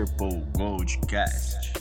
Purple 0.00 0.42
Goldcast. 0.56 1.74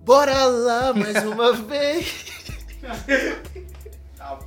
Bora 0.00 0.46
lá 0.46 0.92
mais 0.92 1.24
uma 1.24 1.52
vez. 1.62 2.24
Tá. 4.16 4.40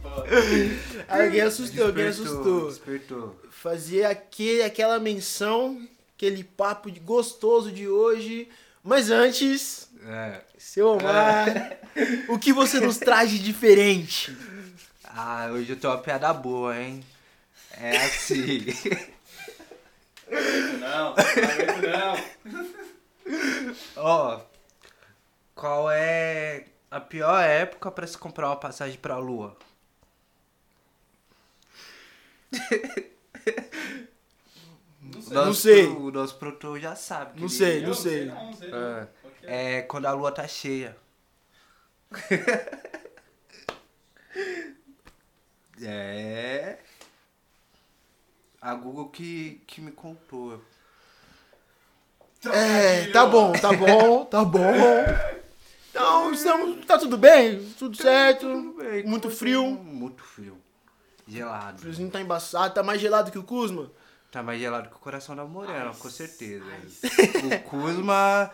Alguém 1.08 1.40
assustou, 1.40 1.86
alguém 1.86 2.08
assustou. 2.08 2.68
Despertou. 2.68 3.36
Fazer 3.50 4.04
aquele, 4.04 4.64
aquela 4.64 5.00
menção, 5.00 5.88
aquele 6.18 6.44
papo 6.44 6.92
de 6.92 7.00
gostoso 7.00 7.72
de 7.72 7.88
hoje. 7.88 8.50
Mas 8.88 9.10
antes, 9.10 9.90
É. 10.08 10.42
seu 10.60 10.90
Omar, 10.90 11.48
o 12.30 12.38
que 12.38 12.54
você 12.54 12.80
nos 12.80 12.98
traz 13.00 13.32
de 13.32 13.40
diferente? 13.40 14.38
Ah, 15.04 15.48
hoje 15.52 15.72
eu 15.72 15.76
tenho 15.76 15.92
uma 15.92 16.00
piada 16.00 16.32
boa, 16.32 16.78
hein? 16.80 17.04
É 17.72 17.98
assim. 17.98 18.64
Não, 20.80 21.16
não, 21.16 22.16
não. 23.26 23.76
Ó, 23.96 24.40
qual 25.56 25.90
é 25.90 26.66
a 26.92 27.00
pior 27.00 27.40
época 27.42 27.90
pra 27.90 28.06
se 28.06 28.18
comprar 28.20 28.50
uma 28.50 28.56
passagem 28.56 29.00
pra 29.00 29.18
lua? 29.18 29.58
Não 35.32 35.54
sei. 35.54 35.88
Nosso- 35.88 35.94
Não 35.94 35.94
sei. 36.00 36.08
O 36.08 36.12
nosso 36.12 36.36
produtor 36.38 36.80
já 36.80 36.96
sabe. 36.96 37.40
Não 37.42 37.50
sei, 37.50 37.84
Eu 37.84 37.88
não 37.88 37.94
sei. 37.94 38.26
Não, 38.26 38.46
não 38.46 38.54
sei. 38.54 38.70
não. 38.72 38.78
É, 38.78 39.08
é 39.78 39.82
quando 39.84 40.06
a 40.06 40.12
lua 40.14 40.32
tá 40.32 40.48
cheia. 40.48 40.96
é. 45.82 46.78
A 48.62 48.74
Google 48.74 49.10
que, 49.10 49.62
que 49.68 49.82
me 49.82 49.92
contou. 49.92 50.60
É, 52.52 53.08
tá 53.12 53.26
bom, 53.26 53.52
tá 53.54 53.74
bom, 53.74 54.26
tá 54.26 54.44
bom. 54.46 54.72
Então, 55.90 56.32
estamos, 56.32 56.86
tá 56.86 56.98
tudo 56.98 57.18
bem? 57.18 57.64
Tudo 57.80 57.96
certo? 57.98 58.42
Tudo 58.48 58.74
bem, 58.84 59.04
Muito 59.06 59.30
frio? 59.30 59.66
Muito 59.66 60.24
frio. 60.24 60.58
Gelado. 61.28 61.78
O 61.78 61.82
friozinho 61.82 62.12
tá 62.12 62.22
embaçado, 62.22 62.74
tá 62.74 62.84
mais 62.84 63.02
gelado 63.02 63.32
que 63.32 63.40
o 63.40 63.44
Kuzma? 63.44 63.92
Tá 64.36 64.44
mais 64.44 64.60
gelado 64.60 64.90
que 64.90 64.96
o 64.98 65.00
coração 65.00 65.34
da 65.34 65.46
Morena, 65.46 65.94
com 65.98 66.10
certeza. 66.10 66.66
O 67.46 67.70
Kuzma. 67.70 68.52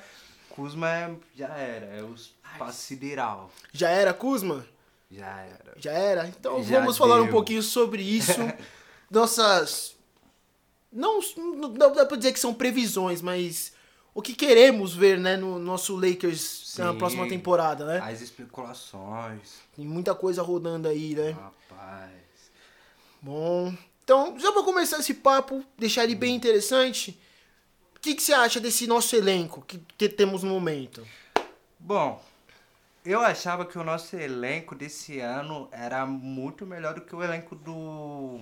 Kuzma 0.51 0.87
é, 0.87 1.15
já 1.35 1.47
era, 1.47 1.85
é 1.87 2.03
o 2.03 2.13
espaço 2.13 2.81
sideral. 2.83 3.49
Já 3.73 3.89
era 3.89 4.13
Kuzma? 4.13 4.63
Já 5.09 5.25
era. 5.25 5.73
Já 5.77 5.91
era? 5.91 6.27
Então 6.27 6.63
Já 6.63 6.81
vamos 6.81 6.99
falar 6.99 7.15
um 7.15 7.23
deu. 7.23 7.31
pouquinho 7.31 7.63
sobre 7.63 8.03
isso. 8.03 8.39
Nossas. 9.09 9.95
Não, 10.93 11.19
não 11.35 11.73
dá 11.73 12.05
pra 12.05 12.15
dizer 12.15 12.31
que 12.31 12.39
são 12.39 12.53
previsões, 12.53 13.19
mas 13.19 13.73
o 14.13 14.21
que 14.21 14.35
queremos 14.35 14.93
ver, 14.93 15.17
né, 15.17 15.35
no 15.35 15.57
nosso 15.57 15.95
Lakers 15.95 16.75
na 16.77 16.91
Sim. 16.91 16.97
próxima 16.99 17.27
temporada, 17.27 17.85
né? 17.85 17.99
As 18.03 18.21
especulações. 18.21 19.55
Tem 19.75 19.83
muita 19.83 20.13
coisa 20.13 20.43
rodando 20.43 20.87
aí, 20.87 21.15
né? 21.15 21.31
Rapaz. 21.31 22.11
Bom. 23.19 23.73
Então, 24.11 24.37
já 24.37 24.51
pra 24.51 24.61
começar 24.61 24.99
esse 24.99 25.13
papo, 25.13 25.63
deixar 25.77 26.03
ele 26.03 26.15
bem 26.15 26.35
interessante, 26.35 27.17
o 27.95 27.99
que, 28.01 28.13
que 28.13 28.21
você 28.21 28.33
acha 28.33 28.59
desse 28.59 28.85
nosso 28.85 29.15
elenco 29.15 29.61
que, 29.61 29.77
que 29.97 30.09
temos 30.09 30.43
no 30.43 30.49
momento? 30.49 31.07
Bom, 31.79 32.21
eu 33.05 33.21
achava 33.21 33.65
que 33.65 33.79
o 33.79 33.85
nosso 33.85 34.17
elenco 34.17 34.75
desse 34.75 35.21
ano 35.21 35.69
era 35.71 36.05
muito 36.05 36.65
melhor 36.65 36.93
do 36.93 36.99
que 36.99 37.15
o 37.15 37.23
elenco 37.23 37.55
do, 37.55 38.41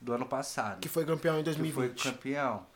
do 0.00 0.14
ano 0.14 0.26
passado. 0.26 0.80
Que 0.80 0.88
foi 0.88 1.04
campeão 1.04 1.38
em 1.38 1.44
que 1.44 1.52
foi 1.52 1.86
2020. 1.90 2.02
campeão. 2.02 2.66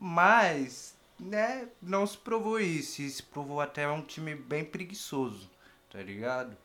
Mas, 0.00 0.94
né, 1.20 1.68
não 1.82 2.06
se 2.06 2.16
provou 2.16 2.58
isso. 2.58 3.02
E 3.02 3.10
se 3.10 3.22
provou 3.22 3.60
até 3.60 3.86
um 3.86 4.00
time 4.00 4.34
bem 4.34 4.64
preguiçoso, 4.64 5.50
tá 5.92 6.00
ligado? 6.00 6.56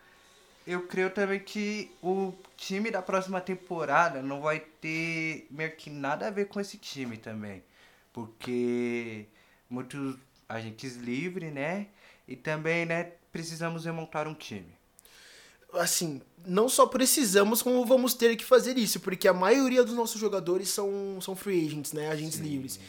Eu 0.72 0.88
creio 0.88 1.10
também 1.10 1.38
que 1.38 1.92
o 2.02 2.34
time 2.56 2.90
da 2.90 3.02
próxima 3.02 3.42
temporada 3.42 4.22
não 4.22 4.40
vai 4.40 4.62
ter 4.62 5.46
meio 5.52 5.76
que 5.76 5.90
nada 5.90 6.28
a 6.28 6.30
ver 6.30 6.48
com 6.48 6.62
esse 6.62 6.78
time 6.78 7.18
também. 7.18 7.62
Porque 8.14 9.26
muitos 9.70 10.16
agentes 10.48 10.96
livres, 10.96 11.52
né? 11.52 11.88
E 12.26 12.38
também, 12.38 12.86
né, 12.86 13.12
precisamos 13.34 13.84
remontar 13.84 14.30
um 14.30 14.34
time. 14.34 14.74
assim, 15.74 16.22
não 16.46 16.70
só 16.70 16.86
precisamos, 16.86 17.62
como 17.62 17.86
vamos 17.86 18.14
ter 18.14 18.38
que 18.38 18.46
fazer 18.46 18.78
isso, 18.78 19.02
porque 19.02 19.28
a 19.28 19.34
maioria 19.34 19.84
dos 19.84 19.94
nossos 19.94 20.22
jogadores 20.22 20.70
são, 20.70 21.20
são 21.22 21.36
free 21.36 21.66
agents, 21.66 21.92
né? 21.92 22.10
Agentes 22.10 22.40
livres. 22.40 22.80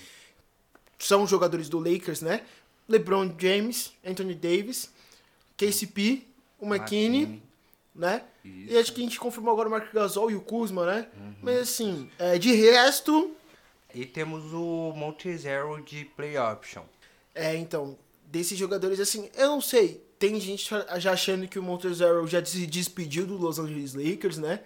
São 1.00 1.26
jogadores 1.26 1.68
do 1.68 1.80
Lakers, 1.80 2.20
né? 2.20 2.46
LeBron 2.88 3.34
James, 3.36 3.92
Anthony 4.04 4.36
Davis, 4.36 4.88
KCP, 5.56 6.28
o 6.60 6.72
McKinney. 6.72 7.42
Né? 7.94 8.22
Isso. 8.44 8.72
E 8.72 8.78
acho 8.78 8.92
que 8.92 9.00
a 9.00 9.04
gente 9.04 9.20
confirmou 9.20 9.52
agora 9.52 9.68
o 9.68 9.70
Mark 9.70 9.92
Gasol 9.92 10.30
e 10.30 10.34
o 10.34 10.40
Kuzma, 10.40 10.86
né? 10.86 11.08
Mas 11.40 11.58
assim, 11.58 12.10
é, 12.18 12.38
de 12.38 12.52
resto, 12.54 13.34
E 13.94 14.06
temos 14.06 14.52
o 14.52 14.92
Montezero 14.96 15.82
de 15.82 16.04
play 16.16 16.38
option. 16.38 16.82
É, 17.34 17.54
então, 17.56 17.98
desses 18.26 18.58
jogadores, 18.58 18.98
assim, 19.00 19.28
eu 19.36 19.48
não 19.48 19.60
sei. 19.60 20.02
Tem 20.18 20.38
gente 20.40 20.70
já 20.98 21.12
achando 21.12 21.46
que 21.48 21.58
o 21.58 21.62
Montezero 21.62 22.26
já 22.26 22.42
se 22.44 22.66
despediu 22.66 23.26
do 23.26 23.36
Los 23.36 23.58
Angeles 23.58 23.94
Lakers, 23.94 24.38
né? 24.38 24.60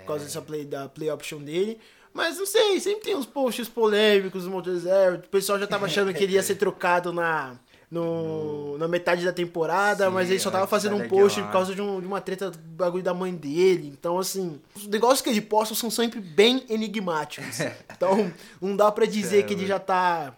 Por 0.00 0.06
causa 0.06 0.24
dessa 0.24 0.40
play, 0.40 0.64
da 0.64 0.88
play 0.88 1.10
option 1.10 1.42
dele. 1.42 1.78
Mas 2.12 2.38
não 2.38 2.46
sei, 2.46 2.80
sempre 2.80 3.04
tem 3.04 3.14
uns 3.14 3.26
posts 3.26 3.68
polêmicos 3.68 4.44
do 4.44 4.50
Montezero. 4.50 5.16
O 5.16 5.28
pessoal 5.28 5.58
já 5.58 5.66
tava 5.66 5.86
achando 5.86 6.12
que 6.12 6.24
ele 6.24 6.32
ia 6.32 6.42
ser 6.42 6.56
trocado 6.56 7.12
na, 7.12 7.56
no, 7.90 8.78
na 8.78 8.86
metade 8.86 9.24
da 9.24 9.32
temporada, 9.32 10.06
Sim, 10.06 10.12
mas 10.12 10.30
ele 10.30 10.38
só 10.38 10.50
tava 10.50 10.62
antes 10.62 10.70
fazendo 10.70 10.96
um 10.96 11.08
post 11.08 11.42
por 11.42 11.50
causa 11.50 11.74
de, 11.74 11.82
um- 11.82 12.00
de 12.00 12.06
uma 12.06 12.20
treta 12.20 12.50
do 12.50 12.58
bagulho 12.58 13.02
da 13.02 13.12
mãe 13.12 13.34
dele. 13.34 13.88
Então, 13.88 14.18
assim, 14.18 14.60
os 14.76 14.86
negócios 14.86 15.20
que 15.20 15.28
ele 15.28 15.40
posta 15.40 15.74
são 15.74 15.90
sempre 15.90 16.20
bem 16.20 16.64
enigmáticos. 16.68 17.58
Então, 18.00 18.32
não 18.62 18.74
dá 18.76 18.90
pra 18.90 19.04
dizer 19.04 19.44
que 19.44 19.52
ele 19.52 19.66
já 19.66 19.78
tá 19.78 20.32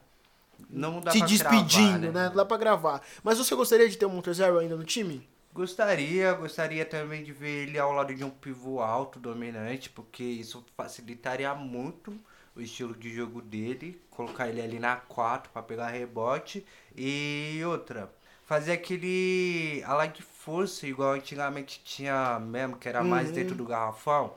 Não 0.68 1.00
dá 1.00 1.12
se 1.12 1.18
pra 1.18 1.26
despedindo, 1.28 2.00
cravar, 2.00 2.12
né? 2.12 2.28
Não 2.30 2.34
dá 2.34 2.44
pra 2.44 2.56
gravar. 2.56 3.00
Mas 3.22 3.38
você 3.38 3.54
gostaria 3.54 3.88
de 3.88 3.96
ter 3.96 4.04
o 4.06 4.10
Montezero 4.10 4.58
ainda 4.58 4.74
no 4.74 4.82
time? 4.82 5.28
Gostaria, 5.54 6.32
gostaria 6.32 6.84
também 6.84 7.22
de 7.22 7.30
ver 7.32 7.69
ele 7.69 7.78
ao 7.78 7.92
lado 7.92 8.12
de 8.14 8.24
um 8.24 8.30
pivô 8.30 8.80
alto, 8.80 9.20
dominante, 9.20 9.90
porque 9.90 10.24
isso 10.24 10.64
facilitaria 10.76 11.54
muito 11.54 12.12
o 12.56 12.60
estilo 12.60 12.94
de 12.96 13.14
jogo 13.14 13.40
dele, 13.40 14.00
colocar 14.10 14.48
ele 14.48 14.60
ali 14.60 14.78
na 14.80 14.96
4 14.96 15.50
para 15.52 15.62
pegar 15.62 15.88
rebote 15.88 16.66
e 16.97 17.60
outra, 17.66 18.10
fazer 18.47 18.72
aquele 18.72 19.82
ala 19.86 20.06
de 20.06 20.22
força 20.22 20.86
igual 20.86 21.12
antigamente 21.12 21.80
tinha 21.84 22.38
mesmo, 22.41 22.76
que 22.76 22.88
era 22.88 23.03
mais 23.03 23.28
Uhum. 23.28 23.34
dentro 23.34 23.54
do 23.54 23.64
garrafão. 23.64 24.34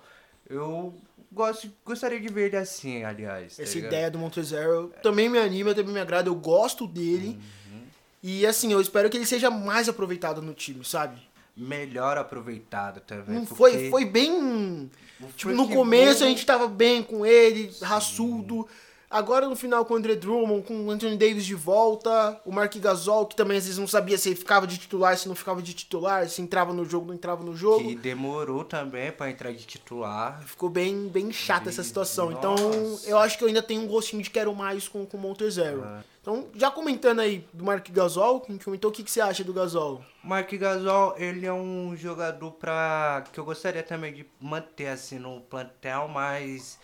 Eu 0.50 0.94
gosto, 1.32 1.72
gostaria 1.84 2.20
de 2.20 2.28
ver 2.30 2.48
ele 2.48 2.58
assim, 2.58 3.04
aliás. 3.04 3.58
tá 3.58 3.64
Essa 3.64 3.76
ligado? 3.76 3.92
ideia 3.92 4.12
do 4.12 4.20
Montezero 4.20 4.94
também 5.02 5.28
me 5.28 5.40
anima, 5.40 5.74
também 5.74 5.94
me 5.94 6.00
agrada, 6.00 6.30
eu 6.30 6.36
gosto 6.36 6.88
dele. 6.88 7.40
Uhum. 7.72 7.82
E 8.22 8.46
assim, 8.46 8.72
eu 8.72 8.80
espero 8.80 9.10
que 9.10 9.18
ele 9.18 9.26
seja 9.26 9.50
mais 9.50 9.90
aproveitado 9.90 10.42
no 10.42 10.54
time, 10.54 10.84
sabe? 10.86 11.20
Melhor 11.58 12.18
aproveitado 12.18 13.00
também. 13.02 13.36
Não 13.36 13.46
foi, 13.46 13.90
foi 13.90 14.06
bem. 14.06 14.90
Tipo, 15.38 15.52
no 15.54 15.70
começo 15.70 16.20
veio- 16.20 16.26
a 16.26 16.30
gente 16.30 16.46
tava 16.46 16.68
bem 16.68 17.02
com 17.02 17.26
ele, 17.26 17.72
raçudo. 17.82 18.68
Agora 19.16 19.48
no 19.48 19.56
final 19.56 19.86
com 19.86 19.94
o 19.94 19.98
André 19.98 20.14
Drummond, 20.14 20.68
com 20.68 20.88
o 20.88 20.92
Anthony 20.92 21.16
Davis 21.16 21.46
de 21.46 21.56
volta, 21.56 22.38
o 22.44 22.52
Mark 22.52 22.76
Gasol, 22.76 23.26
que 23.26 23.34
também 23.34 23.58
às 23.58 23.64
vezes 23.64 23.80
não 23.80 23.88
sabia 23.88 24.18
se 24.18 24.28
ele 24.28 24.36
ficava 24.36 24.68
de 24.68 24.78
titular, 24.78 25.18
se 25.18 25.30
não 25.30 25.36
ficava 25.36 25.62
de 25.62 25.74
titular, 25.74 26.28
se 26.28 26.42
entrava 26.42 26.74
no 26.74 26.84
jogo, 26.84 27.08
não 27.08 27.14
entrava 27.14 27.42
no 27.42 27.56
jogo. 27.56 27.88
Que 27.88 27.96
demorou 27.96 28.66
também 28.66 29.14
pra 29.14 29.32
entrar 29.32 29.54
de 29.54 29.66
titular. 29.66 30.44
Ficou 30.46 30.68
bem, 30.68 31.08
bem 31.08 31.32
chata 31.32 31.70
essa 31.70 31.80
Ih, 31.80 31.86
situação. 31.86 32.30
nossa. 32.30 32.62
Então, 32.62 33.00
eu 33.06 33.18
acho 33.18 33.38
que 33.38 33.46
eu 33.46 33.48
ainda 33.48 33.64
tenho 33.64 33.84
um 33.84 33.88
gostinho 33.88 34.22
de 34.22 34.30
quero 34.30 34.54
mais 34.54 34.90
com, 34.90 35.06
com 35.06 35.16
o 35.16 35.22
Montezero. 35.22 35.88
Então, 36.22 36.48
já 36.54 36.70
comentando 36.70 37.22
aí 37.22 37.48
do 37.54 37.64
Mark 37.64 37.90
Gasol, 37.90 38.42
que 38.42 38.52
a 38.52 38.54
gente 38.54 38.66
comentou, 38.66 38.92
o 38.92 38.94
que, 38.94 39.02
que 39.02 39.12
você 39.12 39.22
acha 39.22 39.46
do 39.46 39.54
Gasol? 39.54 40.04
Mark 40.22 40.52
Gasol, 40.52 41.16
ele 41.18 41.46
é 41.46 41.54
um 41.54 41.96
jogador 41.96 42.52
pra 42.52 43.24
que 43.32 43.40
eu 43.40 43.46
gostaria 43.46 43.82
também 43.82 44.12
de 44.14 44.26
manter 44.42 44.88
assim 44.88 45.20
no 45.20 45.40
plantel, 45.40 46.10
mas 46.10 46.78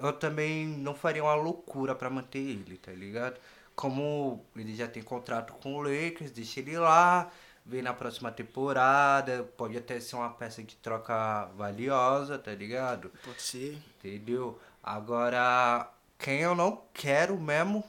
eu 0.00 0.12
também 0.12 0.66
não 0.66 0.94
faria 0.94 1.22
uma 1.22 1.34
loucura 1.34 1.94
pra 1.94 2.10
manter 2.10 2.38
ele, 2.38 2.76
tá 2.76 2.92
ligado? 2.92 3.38
Como 3.74 4.44
ele 4.56 4.74
já 4.74 4.88
tem 4.88 5.02
contrato 5.02 5.52
com 5.54 5.76
o 5.76 5.82
Lakers, 5.82 6.30
deixa 6.30 6.60
ele 6.60 6.76
lá, 6.78 7.30
vem 7.64 7.82
na 7.82 7.92
próxima 7.92 8.32
temporada, 8.32 9.48
pode 9.56 9.76
até 9.76 10.00
ser 10.00 10.16
uma 10.16 10.30
peça 10.30 10.62
de 10.62 10.74
troca 10.76 11.48
valiosa, 11.56 12.38
tá 12.38 12.52
ligado? 12.52 13.12
Pode 13.24 13.42
ser. 13.42 13.78
Entendeu? 13.98 14.58
Agora, 14.82 15.88
quem 16.18 16.40
eu 16.40 16.54
não 16.54 16.82
quero 16.92 17.38
mesmo 17.38 17.84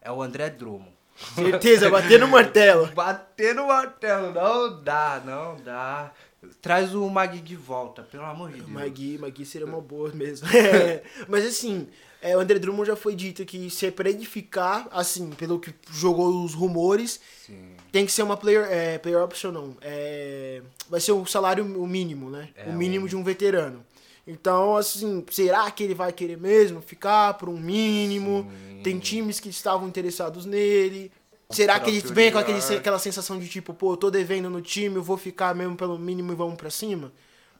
é 0.00 0.12
o 0.12 0.22
André 0.22 0.50
Drummond. 0.50 0.92
Certeza, 1.34 1.90
bater 1.90 2.18
no 2.18 2.28
martelo. 2.28 2.86
Bater 2.92 3.54
no 3.54 3.68
martelo, 3.68 4.32
não 4.32 4.82
dá, 4.82 5.22
não 5.24 5.56
dá. 5.56 6.12
Traz 6.60 6.94
o 6.94 7.08
Magui 7.08 7.40
de 7.40 7.54
volta, 7.56 8.02
pelo 8.02 8.24
amor 8.24 8.50
de 8.50 8.58
Deus. 8.58 8.68
Magui, 8.68 9.18
Magui 9.18 9.44
seria 9.44 9.66
uma 9.66 9.80
boa 9.80 10.10
mesmo. 10.12 10.48
É, 10.48 11.02
mas 11.28 11.44
assim, 11.46 11.86
é, 12.20 12.36
o 12.36 12.40
André 12.40 12.58
Drummond 12.58 12.86
já 12.86 12.96
foi 12.96 13.14
dito 13.14 13.44
que 13.44 13.70
se 13.70 13.86
é 13.86 13.90
pra 13.90 14.08
ele 14.10 14.24
ficar, 14.24 14.88
assim, 14.90 15.30
pelo 15.30 15.60
que 15.60 15.72
jogou 15.92 16.44
os 16.44 16.52
rumores, 16.54 17.20
Sim. 17.46 17.76
tem 17.92 18.04
que 18.04 18.12
ser 18.12 18.22
uma 18.22 18.36
player, 18.36 18.66
é, 18.70 18.98
player 18.98 19.22
option, 19.22 19.52
não. 19.52 19.76
É, 19.80 20.62
vai 20.90 21.00
ser 21.00 21.12
o 21.12 21.24
salário 21.26 21.64
o 21.64 21.86
mínimo, 21.86 22.28
né? 22.30 22.48
É, 22.56 22.68
o 22.68 22.72
mínimo 22.72 23.06
o- 23.06 23.08
de 23.08 23.16
um 23.16 23.22
veterano. 23.22 23.84
Então, 24.26 24.76
assim, 24.76 25.24
será 25.30 25.68
que 25.70 25.82
ele 25.82 25.94
vai 25.94 26.12
querer 26.12 26.36
mesmo 26.38 26.80
ficar 26.80 27.34
por 27.34 27.48
um 27.48 27.58
mínimo? 27.58 28.48
Sim. 28.50 28.80
Tem 28.82 28.98
times 28.98 29.40
que 29.40 29.48
estavam 29.48 29.88
interessados 29.88 30.44
nele. 30.46 31.10
Será 31.52 31.80
que 31.80 31.90
ele 31.90 32.00
vem 32.00 32.32
com 32.32 32.38
aquele, 32.38 32.58
aquela 32.76 32.98
sensação 32.98 33.38
de 33.38 33.48
tipo, 33.48 33.74
pô, 33.74 33.92
eu 33.92 33.96
tô 33.96 34.10
devendo 34.10 34.48
no 34.50 34.60
time, 34.60 34.96
eu 34.96 35.02
vou 35.02 35.16
ficar 35.16 35.54
mesmo 35.54 35.76
pelo 35.76 35.98
mínimo 35.98 36.32
e 36.32 36.36
vamos 36.36 36.56
pra 36.56 36.70
cima? 36.70 37.12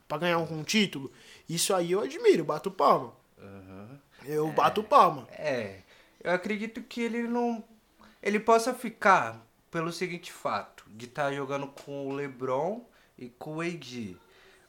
Pra 0.08 0.18
ganhar 0.18 0.38
um, 0.38 0.62
título? 0.62 1.10
Isso 1.48 1.74
aí 1.74 1.92
eu 1.92 2.00
admiro, 2.00 2.44
bato 2.44 2.70
palma. 2.70 3.14
Aham. 3.38 4.00
Eu 4.24 4.52
bato 4.52 4.82
palma. 4.82 5.26
É, 5.32 5.80
eu 6.22 6.32
acredito 6.32 6.82
que 6.82 7.00
ele 7.00 7.22
não. 7.22 7.64
Ele 8.22 8.38
possa 8.38 8.72
ficar 8.72 9.44
pelo 9.70 9.92
seguinte 9.92 10.32
fato: 10.32 10.84
de 10.88 11.06
estar 11.06 11.32
jogando 11.32 11.66
com 11.66 12.08
o 12.08 12.12
LeBron 12.12 12.84
e 13.18 13.28
com 13.28 13.56
o 13.56 13.60
AD. 13.60 14.16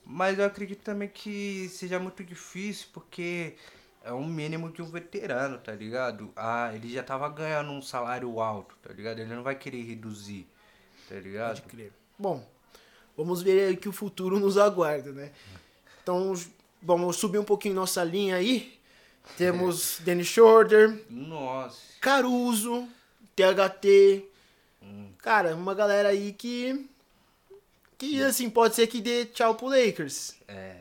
Mas 0.06 0.38
eu 0.38 0.46
acredito 0.46 0.82
também 0.82 1.08
que 1.08 1.70
seja 1.70 2.00
muito 2.00 2.24
difícil 2.24 2.88
porque 2.92 3.56
é 4.04 4.12
um 4.14 4.26
mínimo 4.26 4.70
de 4.70 4.82
um 4.82 4.86
veterano, 4.86 5.58
tá 5.58 5.72
ligado? 5.72 6.32
Ah, 6.36 6.72
ele 6.74 6.90
já 6.90 7.02
tava 7.02 7.30
ganhando 7.30 7.72
um 7.72 7.82
salário 7.82 8.40
alto, 8.40 8.76
tá 8.82 8.94
ligado? 8.94 9.20
Ele 9.20 9.34
não 9.34 9.44
vai 9.44 9.56
querer 9.56 9.82
reduzir, 9.82 10.46
tá 11.08 11.16
ligado? 11.16 11.62
Pode 11.62 11.76
crer. 11.76 11.94
Bom, 12.20 12.46
vamos 13.16 13.42
ver 13.42 13.70
aí 13.70 13.78
que 13.78 13.88
o 13.88 13.94
futuro 13.94 14.40
nos 14.40 14.58
aguarda, 14.58 15.12
né? 15.12 15.32
Então, 16.02 16.34
vamos 16.82 17.16
subir 17.16 17.38
um 17.38 17.46
pouquinho 17.46 17.76
nossa 17.76 18.04
linha 18.04 18.36
aí. 18.36 18.78
Temos 19.38 20.00
Danny 20.04 20.26
Shorter, 20.26 21.02
Nossa. 21.10 21.80
Caruso, 22.02 22.88
THT. 23.36 24.26
Cara, 25.20 25.56
uma 25.56 25.74
galera 25.74 26.10
aí 26.10 26.34
que. 26.34 26.90
Que 27.98 28.22
assim, 28.22 28.50
pode 28.50 28.76
ser 28.76 28.88
que 28.88 29.00
dê 29.00 29.26
tchau 29.26 29.56
pro 29.56 29.68
Lakers. 29.68 30.36
É. 30.46 30.76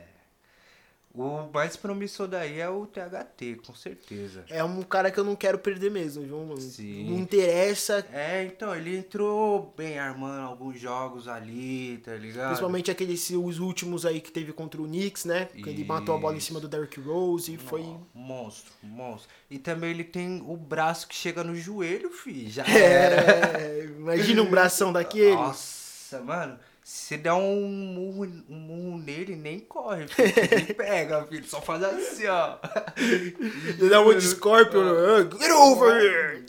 O 1.15 1.51
mais 1.53 1.77
promissor 1.77 2.27
daí 2.27 2.59
é 2.59 2.69
o 2.71 2.87
THT, 2.87 3.61
com 3.67 3.75
certeza. 3.75 4.47
É 4.49 4.65
um 4.65 4.83
cara 4.83 5.11
que 5.11 5.21
eu 5.21 5.25
não 5.25 5.37
quero 5.37 5.59
perder 5.59 5.91
mesmo, 5.91 6.23
viu, 6.23 6.39
mano? 6.39 6.59
Sim. 6.59 7.11
Não 7.11 7.19
interessa. 7.19 8.07
É, 8.11 8.45
então, 8.45 8.75
ele 8.75 8.97
entrou 8.97 9.75
bem 9.77 9.99
armando 9.99 10.49
alguns 10.49 10.81
jogos 10.81 11.29
ali, 11.29 11.99
tá 11.99 12.15
ligado? 12.15 12.49
Principalmente 12.49 12.91
aqueles 12.91 13.29
os 13.29 13.59
últimos 13.59 14.07
aí 14.07 14.23
que 14.23 14.33
teve 14.33 14.55
contra 14.55 14.81
o 14.81 14.87
Knicks, 14.87 15.27
né? 15.27 15.45
Que 15.45 15.69
ele 15.69 15.85
matou 15.85 16.15
a 16.15 16.19
bola 16.19 16.35
em 16.35 16.41
cima 16.41 16.59
do 16.59 16.67
Derrick 16.67 16.99
Rose 16.99 17.53
e 17.53 17.59
foi. 17.59 17.83
Nó, 17.83 18.01
Monstro, 18.15 18.73
monstro. 18.83 19.29
E 19.51 19.59
também 19.59 19.91
ele 19.91 20.05
tem 20.05 20.43
o 20.47 20.57
braço 20.57 21.07
que 21.07 21.15
chega 21.15 21.45
no 21.45 21.55
joelho, 21.55 22.11
fi. 22.11 22.49
Já 22.49 22.65
era. 22.67 23.61
É, 23.61 23.85
imagina 23.85 24.43
um 24.43 24.49
bração 24.49 24.91
daquele. 24.91 25.35
Nossa, 25.35 26.21
mano. 26.23 26.59
Se 26.85 27.17
der 27.17 27.33
um 27.33 27.63
murro, 27.69 28.25
um 28.49 28.55
murro 28.57 28.99
nele, 28.99 29.37
nem 29.37 29.61
corre, 29.61 30.07
filho. 30.09 30.33
Ele 30.51 30.75
pega, 30.75 31.25
filho. 31.27 31.45
Só 31.47 31.61
faz 31.63 31.83
assim, 31.85 32.27
ó. 32.27 32.57
Ele 32.97 33.89
dá 33.89 34.01
um 34.01 34.13
de 34.15 34.21
Scorpion. 34.27 34.83
ah, 34.83 35.39
Get 35.41 35.51
over 35.53 35.95
here! 36.03 36.45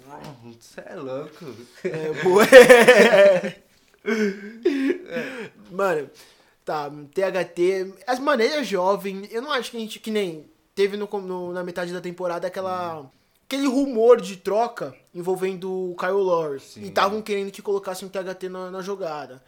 Você 0.59 0.81
é 0.85 0.95
louco. 0.95 1.45
É, 1.83 2.23
boa. 2.23 2.43
Mano, 5.71 6.09
tá, 6.65 6.89
THT. 6.89 7.93
As 8.07 8.19
maneiras 8.19 8.67
jovem, 8.67 9.27
eu 9.31 9.41
não 9.41 9.51
acho 9.51 9.71
que 9.71 9.77
a 9.77 9.79
gente, 9.79 9.99
que 9.99 10.11
nem 10.11 10.45
teve 10.75 10.97
no, 10.97 11.07
no- 11.21 11.53
na 11.53 11.63
metade 11.63 11.93
da 11.93 12.01
temporada 12.01 12.47
aquela. 12.47 13.05
Aquele 13.55 13.67
rumor 13.67 14.19
de 14.19 14.37
troca 14.37 14.95
envolvendo 15.13 15.91
o 15.91 15.95
Kyle 15.95 16.11
Lowry. 16.13 16.59
Sim. 16.59 16.81
E 16.81 16.87
estavam 16.87 17.21
querendo 17.21 17.51
que 17.51 17.61
colocassem 17.61 18.07
o 18.07 18.11
THT 18.11 18.49
na, 18.49 18.71
na 18.71 18.81
jogada. 18.81 19.43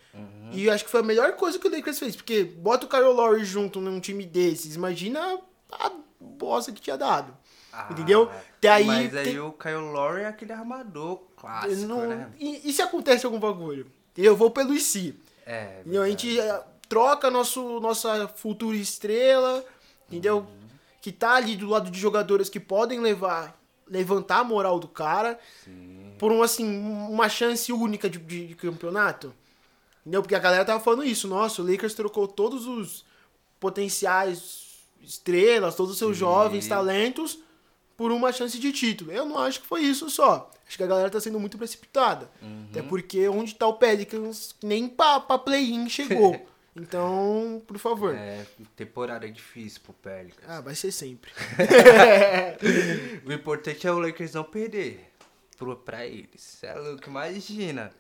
E 0.52 0.66
eu 0.66 0.74
acho 0.74 0.86
que 0.86 0.92
foi 0.92 1.00
a 1.00 1.04
melhor 1.04 1.34
coisa 1.34 1.58
que 1.58 1.68
o 1.68 1.72
Lakers 1.72 1.98
fez. 2.00 2.16
Porque 2.16 2.44
bota 2.44 2.86
o 2.86 2.90
Kyle 2.90 3.02
Lowry 3.04 3.44
junto 3.44 3.82
num 3.82 4.00
time 4.00 4.26
desses. 4.26 4.76
Imagina 4.76 5.40
a 5.72 5.92
bosta 6.20 6.72
que 6.72 6.80
tinha 6.82 6.98
dado. 6.98 7.36
Entendeu? 7.90 8.30
Até 8.58 8.70
aí 8.70 8.84
Ah, 8.84 8.88
Mas 8.88 9.16
aí 9.16 9.24
tem- 9.26 9.40
o 9.40 9.52
Kyle 9.52 9.76
Lowry 9.92 10.22
é 10.22 10.28
aquele 10.28 10.54
armador 10.54 11.20
clássico, 11.36 11.88
não- 11.88 12.08
né? 12.08 12.30
e, 12.40 12.70
e 12.70 12.72
se 12.74 12.82
acontece 12.82 13.26
algum 13.26 13.40
bagulho? 13.40 13.88
Eu 14.18 14.36
vou 14.36 14.50
pelo 14.52 14.74
IC. 14.74 15.14
É. 15.46 15.80
Entendeu? 15.82 16.04
A 16.04 16.08
gente 16.10 16.40
eh, 16.40 16.64
troca 16.88 17.30
nosso, 17.30 17.80
nossa 17.82 18.28
futura 18.30 18.78
estrela, 18.78 19.64
entendeu? 20.08 20.38
Uhum. 20.38 20.66
Que 21.02 21.12
tá 21.12 21.32
ali 21.36 21.56
do 21.56 21.68
lado 21.68 21.92
de 21.92 22.00
jogadores 22.00 22.50
que 22.50 22.60
podem 22.60 23.00
levar, 23.02 23.60
levantar 23.88 24.40
a 24.40 24.44
moral 24.44 24.80
do 24.80 24.88
cara 24.88 25.40
Sim. 25.64 26.14
por 26.18 26.32
um, 26.32 26.42
assim, 26.42 26.66
uma 27.10 27.30
chance 27.30 27.72
única 27.72 28.10
de, 28.10 28.18
de- 28.18 28.48
de 28.48 28.56
campeonato. 28.56 29.34
Entendeu? 30.02 30.22
Porque 30.22 30.36
a 30.36 30.40
galera 30.40 30.64
tava 30.66 30.84
falando 30.84 31.04
isso. 31.04 31.28
Nossa, 31.28 31.62
o 31.62 31.66
Lakers 31.70 31.94
trocou 31.94 32.28
todos 32.28 32.66
os 32.68 33.04
potenciais 33.60 34.66
estrelas, 35.02 35.76
todos 35.76 35.94
os 35.94 35.98
seus 35.98 36.16
Sim. 36.16 36.20
jovens 36.22 36.68
talentos 36.68 37.40
por 37.98 38.12
uma 38.12 38.32
chance 38.32 38.58
de 38.60 38.72
título. 38.72 39.12
Eu 39.12 39.26
não 39.26 39.38
acho 39.40 39.62
que 39.62 39.68
foi 39.68 39.82
isso 39.82 40.10
só. 40.10 40.50
Acho 40.68 40.78
que 40.78 40.84
a 40.84 40.88
galera 40.88 41.10
tá 41.10 41.20
sendo 41.20 41.40
muito 41.40 41.58
precipitada. 41.58 42.30
Uhum. 42.42 42.68
Até 42.72 42.82
porque 42.82 43.28
onde 43.30 43.54
tá 43.56 43.68
o 43.68 43.74
Pelicans, 43.76 44.56
nem 44.64 44.88
pra, 44.88 45.20
pra 45.20 45.38
play-in 45.38 45.88
chegou. 45.90 46.36
Então, 46.76 47.64
por 47.66 47.78
favor. 47.78 48.14
É, 48.16 48.46
temporada 48.76 49.30
difícil 49.32 49.80
pro 49.82 49.94
Pelicans. 49.94 50.44
Ah, 50.50 50.60
vai 50.62 50.76
ser 50.76 50.92
sempre. 50.92 51.32
O 53.26 53.32
importante 53.32 53.88
é 53.88 53.92
o 53.92 54.00
Lakers 54.00 54.34
não 54.34 54.44
perder 54.44 55.12
pro, 55.58 55.76
pra 55.78 56.06
eles. 56.06 56.64
É 56.64 56.74
louco, 56.74 57.10
imagina. 57.10 57.92